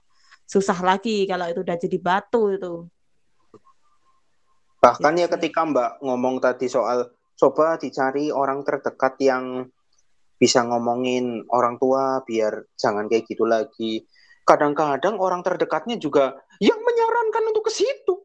susah 0.43 0.75
lagi 0.83 1.23
kalau 1.23 1.47
itu 1.47 1.63
udah 1.63 1.77
jadi 1.79 1.97
batu 2.03 2.51
itu. 2.51 2.73
Bahkan 4.83 5.13
ya, 5.15 5.31
ya 5.31 5.39
ketika 5.39 5.63
Mbak 5.63 6.03
ngomong 6.03 6.43
tadi 6.43 6.67
soal 6.67 7.15
coba 7.39 7.79
dicari 7.79 8.27
orang 8.27 8.67
terdekat 8.67 9.15
yang 9.23 9.71
bisa 10.35 10.59
ngomongin 10.67 11.47
orang 11.47 11.79
tua 11.79 12.19
biar 12.27 12.67
jangan 12.75 13.07
kayak 13.07 13.23
gitu 13.23 13.47
lagi 13.47 14.03
kadang-kadang 14.43 15.15
orang 15.19 15.41
terdekatnya 15.41 15.95
juga 15.99 16.37
yang 16.59 16.79
menyarankan 16.79 17.43
untuk 17.51 17.67
ke 17.67 17.73
situ. 17.73 18.23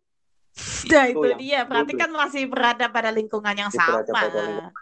Nah 0.90 1.06
itu, 1.06 1.22
itu 1.22 1.30
dia, 1.38 1.62
berarti 1.62 1.94
kan 1.94 2.10
masih 2.10 2.50
berada 2.50 2.90
pada 2.90 3.14
lingkungan 3.14 3.54
yang 3.54 3.70
sama. 3.70 4.02
sama. 4.02 4.74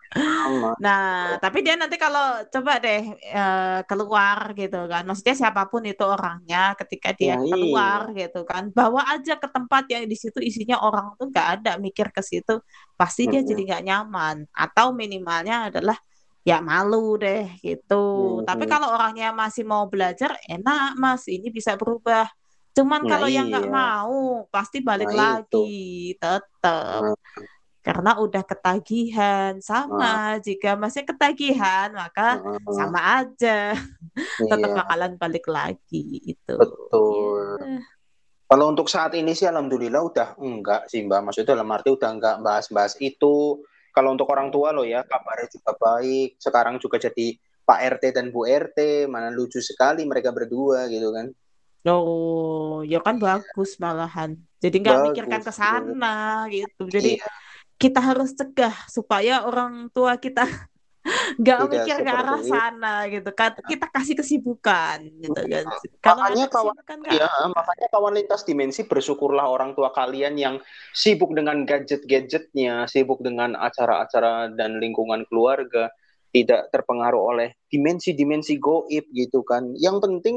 Nah, 0.80 1.36
tapi 1.36 1.60
dia 1.60 1.76
nanti 1.76 2.00
kalau 2.00 2.48
coba 2.48 2.80
deh 2.80 3.12
uh, 3.36 3.80
keluar 3.84 4.56
gitu 4.56 4.88
kan, 4.88 5.04
maksudnya 5.04 5.36
siapa 5.36 5.68
pun 5.68 5.84
itu 5.84 6.00
orangnya, 6.00 6.72
ketika 6.80 7.12
dia 7.12 7.36
ya, 7.36 7.44
keluar 7.44 8.08
iya. 8.16 8.24
gitu 8.24 8.48
kan, 8.48 8.72
bawa 8.72 9.04
aja 9.12 9.36
ke 9.36 9.48
tempat 9.52 9.84
yang 9.92 10.08
di 10.08 10.16
situ 10.16 10.40
isinya 10.40 10.80
orang 10.80 11.12
tuh 11.20 11.28
nggak 11.28 11.48
ada 11.60 11.72
mikir 11.76 12.08
ke 12.08 12.24
situ, 12.24 12.56
pasti 12.96 13.28
dia 13.28 13.44
jadi 13.44 13.76
nggak 13.76 13.84
nyaman. 13.84 14.36
Atau 14.56 14.96
minimalnya 14.96 15.68
adalah 15.68 16.00
ya 16.46 16.62
malu 16.62 17.18
deh 17.18 17.50
gitu. 17.58 18.38
Hmm. 18.40 18.46
Tapi 18.46 18.64
kalau 18.70 18.94
orangnya 18.94 19.34
masih 19.34 19.66
mau 19.66 19.90
belajar, 19.90 20.38
enak 20.46 20.94
mas, 20.94 21.26
ini 21.26 21.50
bisa 21.50 21.74
berubah. 21.74 22.30
Cuman 22.70 23.02
nah, 23.02 23.18
kalau 23.18 23.26
iya. 23.26 23.42
yang 23.42 23.50
nggak 23.50 23.66
mau, 23.66 24.46
pasti 24.46 24.78
balik 24.78 25.10
nah, 25.10 25.42
lagi, 25.42 26.14
tetap. 26.14 27.02
Nah. 27.02 27.14
karena 27.86 28.18
udah 28.18 28.42
ketagihan 28.42 29.62
sama 29.62 30.42
jika 30.42 30.74
masih 30.74 31.06
ketagihan 31.06 31.94
maka 31.94 32.42
Heeh. 32.42 32.74
sama 32.74 33.22
aja 33.22 33.78
tetap 34.42 34.58
Iya, 34.58 34.74
bakalan 34.74 35.14
balik 35.14 35.46
lagi 35.46 36.34
itu 36.34 36.54
betul. 36.58 37.62
Ya. 37.62 37.78
Kalau 38.46 38.70
untuk 38.70 38.86
saat 38.86 39.14
ini 39.18 39.34
sih 39.34 39.46
alhamdulillah 39.46 40.02
udah 40.02 40.28
enggak 40.38 40.86
sih 40.86 41.02
Mbak. 41.02 41.30
Maksudnya 41.30 41.58
dalam 41.58 41.70
arti 41.74 41.90
udah 41.90 42.10
enggak 42.14 42.36
bahas-bahas 42.46 42.94
itu. 43.02 43.62
Kalau 43.96 44.12
untuk 44.12 44.28
orang 44.28 44.52
tua 44.52 44.76
loh 44.76 44.84
ya, 44.84 45.00
kabarnya 45.08 45.48
juga 45.48 45.72
baik. 45.72 46.36
Sekarang 46.36 46.76
juga 46.76 47.00
jadi 47.00 47.40
Pak 47.64 47.78
RT 47.96 48.04
dan 48.12 48.28
Bu 48.28 48.44
RT, 48.44 49.08
mana 49.08 49.32
lucu 49.32 49.56
sekali 49.64 50.04
mereka 50.04 50.36
berdua 50.36 50.84
gitu 50.92 51.16
kan. 51.16 51.32
Oh, 51.88 52.84
ya 52.84 53.00
kan 53.00 53.16
bagus 53.16 53.80
malahan. 53.80 54.36
Jadi 54.60 54.76
nggak 54.84 55.00
mikirkan 55.08 55.40
ke 55.40 55.52
sana 55.54 56.44
gitu. 56.52 56.92
Jadi 56.92 57.16
Iya, 57.16 57.30
kita 57.80 58.04
harus 58.04 58.36
cegah 58.36 58.76
supaya 58.92 59.48
orang 59.48 59.88
tua 59.96 60.20
kita 60.20 60.44
nggak 61.38 61.58
mikir 61.70 61.96
ke 62.02 62.10
arah 62.10 62.40
itu. 62.40 62.50
sana 62.50 62.94
gitu 63.06 63.30
kan. 63.32 63.54
Kita 63.62 63.86
kasih 63.90 64.14
kesibukan 64.18 64.98
gitu 65.22 65.40
kan. 65.46 65.64
Kalau 66.02 66.22
Makanya 66.26 66.46
kawan 66.50 66.76
nggak 66.76 67.14
ya, 67.14 67.30
makanya 67.52 67.88
kawan 67.92 68.14
lintas 68.14 68.42
dimensi 68.42 68.82
bersyukurlah 68.84 69.46
orang 69.46 69.72
tua 69.78 69.94
kalian 69.94 70.34
yang 70.36 70.56
sibuk 70.90 71.32
dengan 71.32 71.62
gadget-gadgetnya, 71.64 72.90
sibuk 72.90 73.22
dengan 73.22 73.54
acara-acara 73.54 74.50
dan 74.52 74.82
lingkungan 74.82 75.22
keluarga, 75.30 75.90
tidak 76.34 76.68
terpengaruh 76.74 77.22
oleh 77.32 77.48
dimensi-dimensi 77.72 78.60
goib 78.60 79.08
gitu 79.14 79.40
kan. 79.46 79.72
Yang 79.78 79.96
penting 80.04 80.36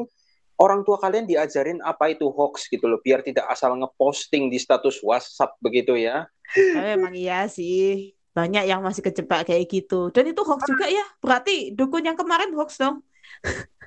orang 0.59 0.83
tua 0.83 0.99
kalian 0.99 1.25
diajarin 1.25 1.79
apa 1.83 2.11
itu 2.11 2.27
hoax 2.29 2.67
gitu 2.67 2.85
loh, 2.87 2.99
biar 2.99 3.23
tidak 3.23 3.47
asal 3.47 3.75
ngeposting 3.79 4.51
di 4.51 4.59
status 4.59 4.99
WhatsApp 5.03 5.55
begitu 5.63 5.95
ya. 5.95 6.27
Tapi 6.51 6.89
emang 6.99 7.15
iya 7.15 7.47
sih. 7.47 8.18
Banyak 8.37 8.63
yang 8.69 8.79
masih 8.85 9.01
kejebak 9.01 9.49
kayak 9.49 9.65
gitu. 9.67 10.13
Dan 10.13 10.29
itu 10.31 10.41
hoax 10.45 10.61
juga 10.65 10.85
ya. 10.87 11.05
Berarti 11.19 11.73
dukun 11.73 12.05
yang 12.05 12.17
kemarin 12.17 12.53
hoax 12.53 12.77
dong. 12.77 13.01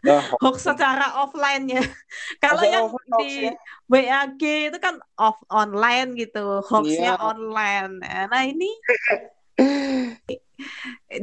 Nah, 0.02 0.18
Hoax 0.42 0.66
secara 0.66 1.22
offline-nya. 1.22 1.78
Kalau 2.42 2.58
Maksudnya 2.58 2.74
yang 2.74 2.86
hoax 2.90 3.06
di 3.22 3.30
ya. 3.46 3.52
WAG 3.86 4.42
itu 4.42 4.78
kan 4.82 4.94
off 5.14 5.38
online 5.46 6.18
gitu. 6.18 6.58
Hoaxnya 6.66 7.14
Iya. 7.14 7.22
online. 7.22 7.92
Nah 8.02 8.42
ini 8.42 8.70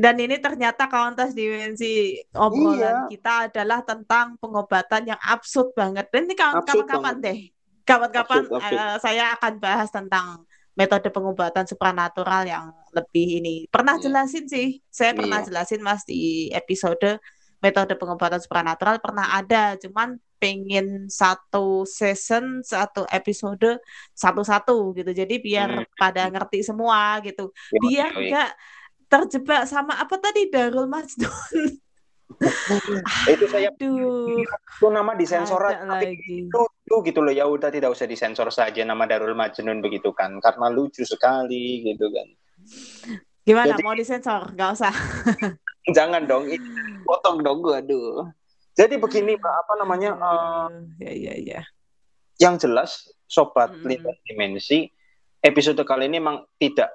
dan 0.04 0.16
ini 0.20 0.36
ternyata 0.40 0.88
kauntas 0.92 1.32
dimensi 1.32 2.20
obrolan 2.36 3.08
Iya. 3.08 3.12
kita 3.12 3.34
adalah 3.52 3.80
tentang 3.84 4.36
pengobatan 4.40 5.16
yang 5.16 5.20
absurd 5.20 5.72
banget. 5.76 6.08
Dan 6.12 6.28
ini 6.28 6.36
kapan-kapan 6.36 7.16
deh. 7.20 7.38
Kapan-kapan 7.84 8.44
absurd. 8.48 8.62
eh, 8.64 8.96
saya 9.02 9.24
akan 9.36 9.54
bahas 9.60 9.90
tentang 9.90 10.44
metode 10.80 11.12
pengobatan 11.12 11.68
supranatural 11.68 12.48
yang 12.48 12.72
lebih 12.96 13.44
ini. 13.44 13.56
Pernah 13.68 14.00
Iya. 14.00 14.04
jelasin 14.08 14.46
sih. 14.48 14.68
Saya 14.88 15.12
pernah 15.12 15.44
Iya. 15.44 15.52
jelasin 15.52 15.82
Mas 15.84 16.08
di 16.08 16.48
episode 16.56 17.20
metode 17.60 17.92
pengobatan 18.00 18.40
supranatural 18.40 19.04
pernah 19.04 19.36
ada, 19.36 19.76
cuman 19.76 20.16
pengen 20.40 21.12
satu 21.12 21.84
season, 21.84 22.64
satu 22.64 23.04
episode 23.12 23.84
satu-satu 24.16 24.96
gitu. 24.96 25.12
Jadi 25.12 25.36
biar 25.44 25.84
Hmm. 25.84 25.88
pada 26.00 26.32
ngerti 26.32 26.64
semua 26.64 27.20
gitu. 27.20 27.52
Yoi, 27.76 27.80
Biar 27.84 28.12
nggak 28.16 28.50
terjebak 29.12 29.68
sama 29.68 30.00
apa 30.00 30.16
tadi 30.16 30.48
Darul 30.48 30.88
Majnun. 30.88 31.28
Itu 33.26 33.46
saya 33.50 33.74
itu 33.74 33.90
nama 34.86 35.18
disensor 35.18 35.60
tapi 35.66 36.14
lagi. 36.14 36.38
lucu 36.48 36.96
gitu 37.04 37.20
loh 37.20 37.34
ya 37.34 37.44
udah 37.44 37.68
tidak 37.68 37.90
usah 37.90 38.06
disensor 38.06 38.48
saja 38.50 38.86
nama 38.86 39.04
Darul 39.04 39.34
Majnun 39.34 39.82
begitu 39.82 40.14
kan 40.14 40.38
karena 40.40 40.70
lucu 40.70 41.02
sekali 41.02 41.82
gitu 41.84 42.06
kan 42.10 42.28
Gimana 43.44 43.74
Jadi- 43.74 43.82
mau 43.82 43.98
disensor? 43.98 44.54
Nggak 44.54 44.70
usah. 44.78 44.94
jangan 45.98 46.30
dong 46.30 46.46
potong 47.02 47.42
dong 47.42 47.66
gua 47.66 47.82
aduh 47.82 48.30
jadi 48.78 49.02
begini 49.02 49.34
mbak 49.36 49.56
apa 49.66 49.74
namanya 49.82 50.10
eh, 50.14 50.68
Ya, 51.02 51.12
ya, 51.12 51.34
ya. 51.58 51.62
yang 52.38 52.62
jelas 52.62 53.10
sobat 53.26 53.74
Mm-mm. 53.74 53.90
lintas 53.90 54.18
dimensi 54.22 54.86
episode 55.42 55.82
kali 55.82 56.06
ini 56.06 56.22
memang 56.22 56.46
tidak 56.62 56.94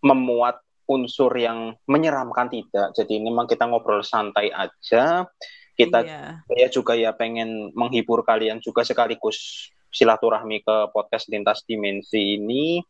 memuat 0.00 0.56
unsur 0.90 1.30
yang 1.38 1.78
menyeramkan 1.86 2.50
tidak 2.50 2.90
jadi 2.98 3.14
memang 3.22 3.46
kita 3.46 3.70
ngobrol 3.70 4.02
santai 4.02 4.50
aja 4.50 5.30
kita 5.78 5.98
Iya. 6.02 6.22
saya 6.44 6.66
juga 6.68 6.92
ya 6.98 7.14
pengen 7.14 7.70
menghibur 7.78 8.26
kalian 8.26 8.58
juga 8.58 8.82
sekaligus 8.82 9.70
silaturahmi 9.94 10.60
ke 10.66 10.76
podcast 10.90 11.30
lintas 11.30 11.62
dimensi 11.64 12.36
ini 12.36 12.82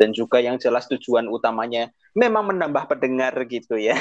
dan 0.00 0.10
juga 0.10 0.40
yang 0.42 0.58
jelas 0.58 0.88
tujuan 0.90 1.30
utamanya 1.30 1.92
memang 2.16 2.50
menambah 2.50 2.90
pendengar 2.90 3.32
gitu 3.46 3.78
ya. 3.78 3.94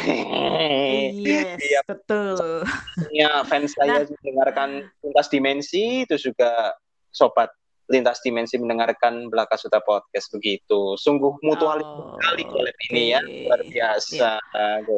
Yes, 1.13 1.59
Iya. 1.61 1.79
betul. 1.85 2.65
Ya 3.13 3.43
fans 3.45 3.75
saya 3.77 4.07
mendengarkan 4.09 4.89
lintas 5.03 5.27
dimensi 5.29 6.07
terus 6.09 6.25
juga 6.25 6.73
sobat 7.13 7.51
lintas 7.91 8.23
dimensi 8.23 8.55
mendengarkan 8.55 9.27
Belaka 9.27 9.59
Suta 9.59 9.83
podcast 9.83 10.31
begitu. 10.31 10.95
Sungguh 10.95 11.35
mutualis 11.43 11.83
Oh, 11.83 12.15
sekali 12.17 12.43
collab 12.47 12.77
ini 12.87 13.03
ya 13.11 13.19
luar 13.19 13.61
biasa. 13.67 14.39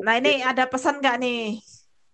Nah 0.05 0.13
ini 0.21 0.45
ada 0.45 0.69
pesan 0.69 1.01
nggak 1.01 1.17
nih? 1.17 1.57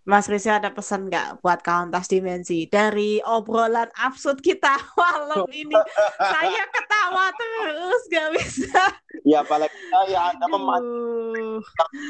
Mas 0.08 0.26
Rizky 0.26 0.50
ada 0.50 0.74
pesan 0.74 1.06
nggak 1.12 1.44
buat 1.46 1.62
kauntas 1.62 2.10
dimensi 2.10 2.66
dari 2.66 3.22
obrolan 3.22 3.92
absurd 3.94 4.42
kita 4.42 4.74
malam 4.98 5.46
ini? 5.54 5.76
Saya 6.18 6.64
ketawa 6.72 7.30
terus 7.36 8.02
nggak 8.10 8.30
bisa. 8.40 8.84
Ya 9.28 9.44
apalagi 9.46 9.76
saya 9.92 10.34
Anda 10.34 10.46
memang 10.50 10.82
Aduh. 10.82 11.62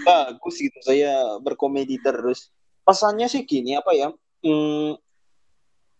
bagus 0.05 0.55
gitu 0.61 0.79
saya 0.85 1.41
berkomedi 1.43 1.99
terus 1.99 2.53
pesannya 2.87 3.27
sih 3.27 3.43
gini 3.43 3.75
apa 3.75 3.91
ya 3.91 4.13
hmm, 4.45 4.95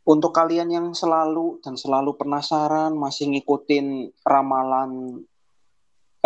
untuk 0.10 0.34
kalian 0.34 0.74
yang 0.74 0.88
selalu 0.98 1.62
dan 1.62 1.78
selalu 1.78 2.18
penasaran 2.18 2.98
masih 2.98 3.30
ngikutin 3.30 4.10
ramalan 4.26 5.22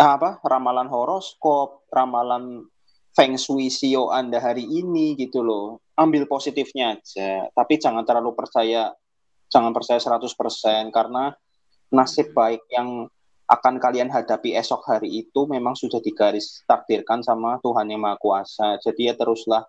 ah, 0.00 0.16
apa 0.16 0.40
ramalan 0.40 0.88
horoskop 0.88 1.84
ramalan 1.92 2.64
feng 3.12 3.36
shui 3.36 3.68
sio 3.68 4.08
anda 4.08 4.40
hari 4.40 4.64
ini 4.64 5.12
gitu 5.20 5.44
loh 5.44 5.84
ambil 6.00 6.24
positifnya 6.24 6.96
aja 6.96 7.52
tapi 7.52 7.76
jangan 7.76 8.08
terlalu 8.08 8.32
percaya 8.32 8.88
jangan 9.52 9.76
percaya 9.76 10.00
100% 10.00 10.88
karena 10.88 11.36
nasib 11.92 12.32
baik 12.32 12.64
yang 12.72 13.04
akan 13.44 13.76
kalian 13.76 14.08
hadapi 14.08 14.56
esok 14.56 14.88
hari 14.88 15.20
itu 15.20 15.44
memang 15.44 15.76
sudah 15.76 16.00
digaris 16.00 16.64
takdirkan 16.64 17.20
sama 17.20 17.60
Tuhan 17.60 17.92
yang 17.92 18.00
Maha 18.00 18.16
Kuasa. 18.16 18.80
Jadi 18.80 19.12
ya 19.12 19.14
teruslah 19.14 19.68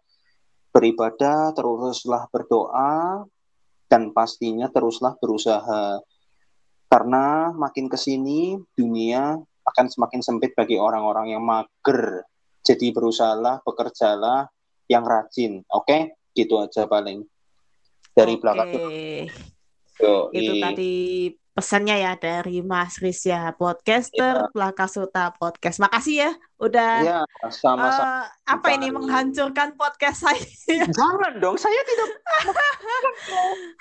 beribadah, 0.71 1.51
teruslah 1.51 2.23
berdoa, 2.31 3.27
dan 3.89 4.11
pastinya 4.11 4.67
teruslah 4.69 5.17
berusaha. 5.21 6.01
Karena 6.89 7.51
makin 7.53 7.89
ke 7.89 7.97
sini 7.97 8.55
dunia 8.77 9.35
akan 9.65 9.85
semakin 9.89 10.21
sempit 10.21 10.53
bagi 10.53 10.77
orang-orang 10.77 11.33
yang 11.33 11.43
mager. 11.43 12.23
Jadi 12.65 12.93
berusahalah, 12.93 13.61
bekerjalah 13.61 14.49
yang 14.89 15.05
rajin. 15.05 15.61
Oke? 15.69 16.17
Gitu 16.33 16.57
aja 16.57 16.85
paling. 16.85 17.25
Dari 18.15 18.35
belakang. 18.37 18.69
Oke. 18.73 19.29
Yoi. 20.01 20.33
Itu 20.35 20.53
tadi 20.59 20.93
pesannya 21.55 21.95
ya 21.97 22.13
dari 22.19 22.59
Mas 22.59 22.99
Rizya 22.99 23.55
podcaster 23.55 24.51
Belaka 24.51 24.91
Suta 24.91 25.31
podcast. 25.31 25.79
Makasih 25.79 26.15
ya 26.19 26.31
udah 26.55 26.93
Ya, 26.99 27.19
sama-sama. 27.47 28.23
eh, 28.23 28.23
apa 28.47 28.67
ini 28.75 28.87
menghancurkan 28.87 29.75
podcast 29.75 30.23
saya. 30.23 30.39
Jangan 30.99 31.39
dong, 31.39 31.55
saya 31.55 31.79
tidak. 31.83 32.11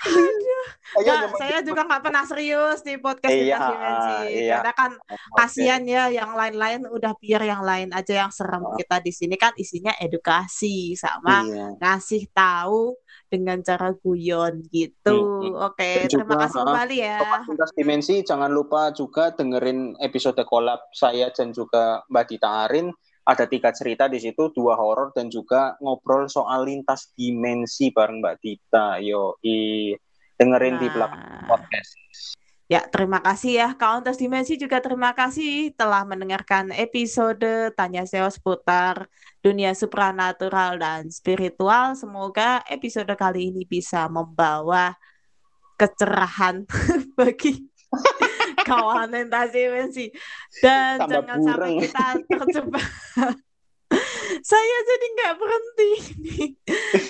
Aduh. 0.07 0.65
Saya 0.95 1.03
Nggak, 1.03 1.17
hanya 1.19 1.29
saya 1.35 1.59
juga 1.63 1.83
nggak 1.87 2.03
pernah 2.03 2.23
serius 2.23 2.79
di 2.83 2.95
podcast 2.99 3.35
Iya, 3.35 3.59
Dimensi. 3.59 4.15
iya. 4.47 4.55
Karena 4.59 4.73
kan 4.75 4.91
kasihan 5.35 5.83
ya 5.83 6.05
yang 6.09 6.31
lain-lain 6.35 6.87
udah 6.87 7.13
biar 7.19 7.43
yang 7.43 7.63
lain 7.63 7.91
aja 7.91 8.27
yang 8.27 8.31
serem. 8.31 8.63
Oh. 8.63 8.75
Kita 8.75 9.03
di 9.03 9.11
sini 9.11 9.35
kan 9.35 9.51
isinya 9.55 9.91
edukasi 9.99 10.95
sama 10.95 11.43
Iya. 11.43 11.75
ngasih 11.79 12.31
tahu 12.31 12.95
dengan 13.29 13.61
cara 13.65 13.91
guyon 13.93 14.65
gitu. 14.71 15.17
Hmm. 15.45 15.73
Oke, 15.73 16.07
Dan 16.07 16.11
terima 16.11 16.37
kasih 16.47 16.61
kembali 16.63 16.97
ya. 17.01 17.19
Lintas 17.49 17.73
Dimensi, 17.75 18.17
jangan 18.23 18.51
lupa 18.53 18.91
juga 18.95 19.35
dengerin 19.35 19.99
episode 20.01 20.41
collab 20.47 20.81
saya 20.95 21.33
dan 21.33 21.51
juga 21.51 22.05
Mbak 22.09 22.25
Dita 22.29 22.51
Arin. 22.69 22.93
Ada 23.25 23.49
tiga 23.49 23.73
cerita 23.73 24.05
di 24.05 24.21
situ, 24.21 24.53
dua 24.53 24.77
horor 24.77 25.09
dan 25.17 25.33
juga 25.33 25.81
ngobrol 25.81 26.29
soal 26.29 26.69
lintas 26.69 27.09
dimensi 27.17 27.89
bareng 27.89 28.21
Mbak 28.21 28.37
Dita. 28.45 29.01
Yo, 29.01 29.41
dengerin 30.37 30.77
di 30.77 30.89
belakang 30.93 31.25
Nah, 31.25 31.49
podcast. 31.49 32.37
Ya 32.65 32.81
terima 32.89 33.21
kasih 33.21 33.61
ya 33.61 33.69
Countess 33.77 34.17
Dimensi 34.17 34.57
juga 34.57 34.81
terima 34.81 35.13
kasih 35.13 35.77
telah 35.77 36.03
mendengarkan 36.09 36.73
episode 36.73 37.73
Tanya 37.77 38.09
Seo 38.09 38.29
seputar 38.33 39.09
dunia 39.45 39.77
supranatural 39.77 40.81
dan 40.81 41.13
spiritual. 41.13 41.93
Semoga 41.93 42.65
episode 42.73 43.13
kali 43.13 43.53
ini 43.53 43.69
bisa 43.69 44.09
membawa 44.09 44.97
kecerahan 45.77 46.65
bagi 47.19 47.61
kawanan 48.69 49.29
dimensi 49.53 50.11
dan 50.65 51.05
Tambah 51.05 51.11
jangan 51.13 51.39
sampai 51.45 51.71
bureng. 51.71 51.83
kita 51.85 52.07
terjebak 52.27 52.87
saya 54.51 54.77
jadi 54.89 55.07
nggak 55.15 55.35
berhenti 55.39 55.93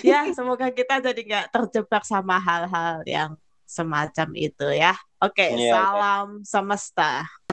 ya 0.05 0.29
semoga 0.35 0.69
kita 0.69 1.01
jadi 1.01 1.21
nggak 1.25 1.47
terjebak 1.49 2.03
sama 2.05 2.37
hal-hal 2.37 3.01
yang 3.07 3.31
semacam 3.77 4.29
itu 4.45 4.65
ya 4.81 4.91
oke 5.23 5.45
Iya, 5.45 5.57
iya. 5.59 5.71
salam 5.73 6.27
semesta 6.51 7.03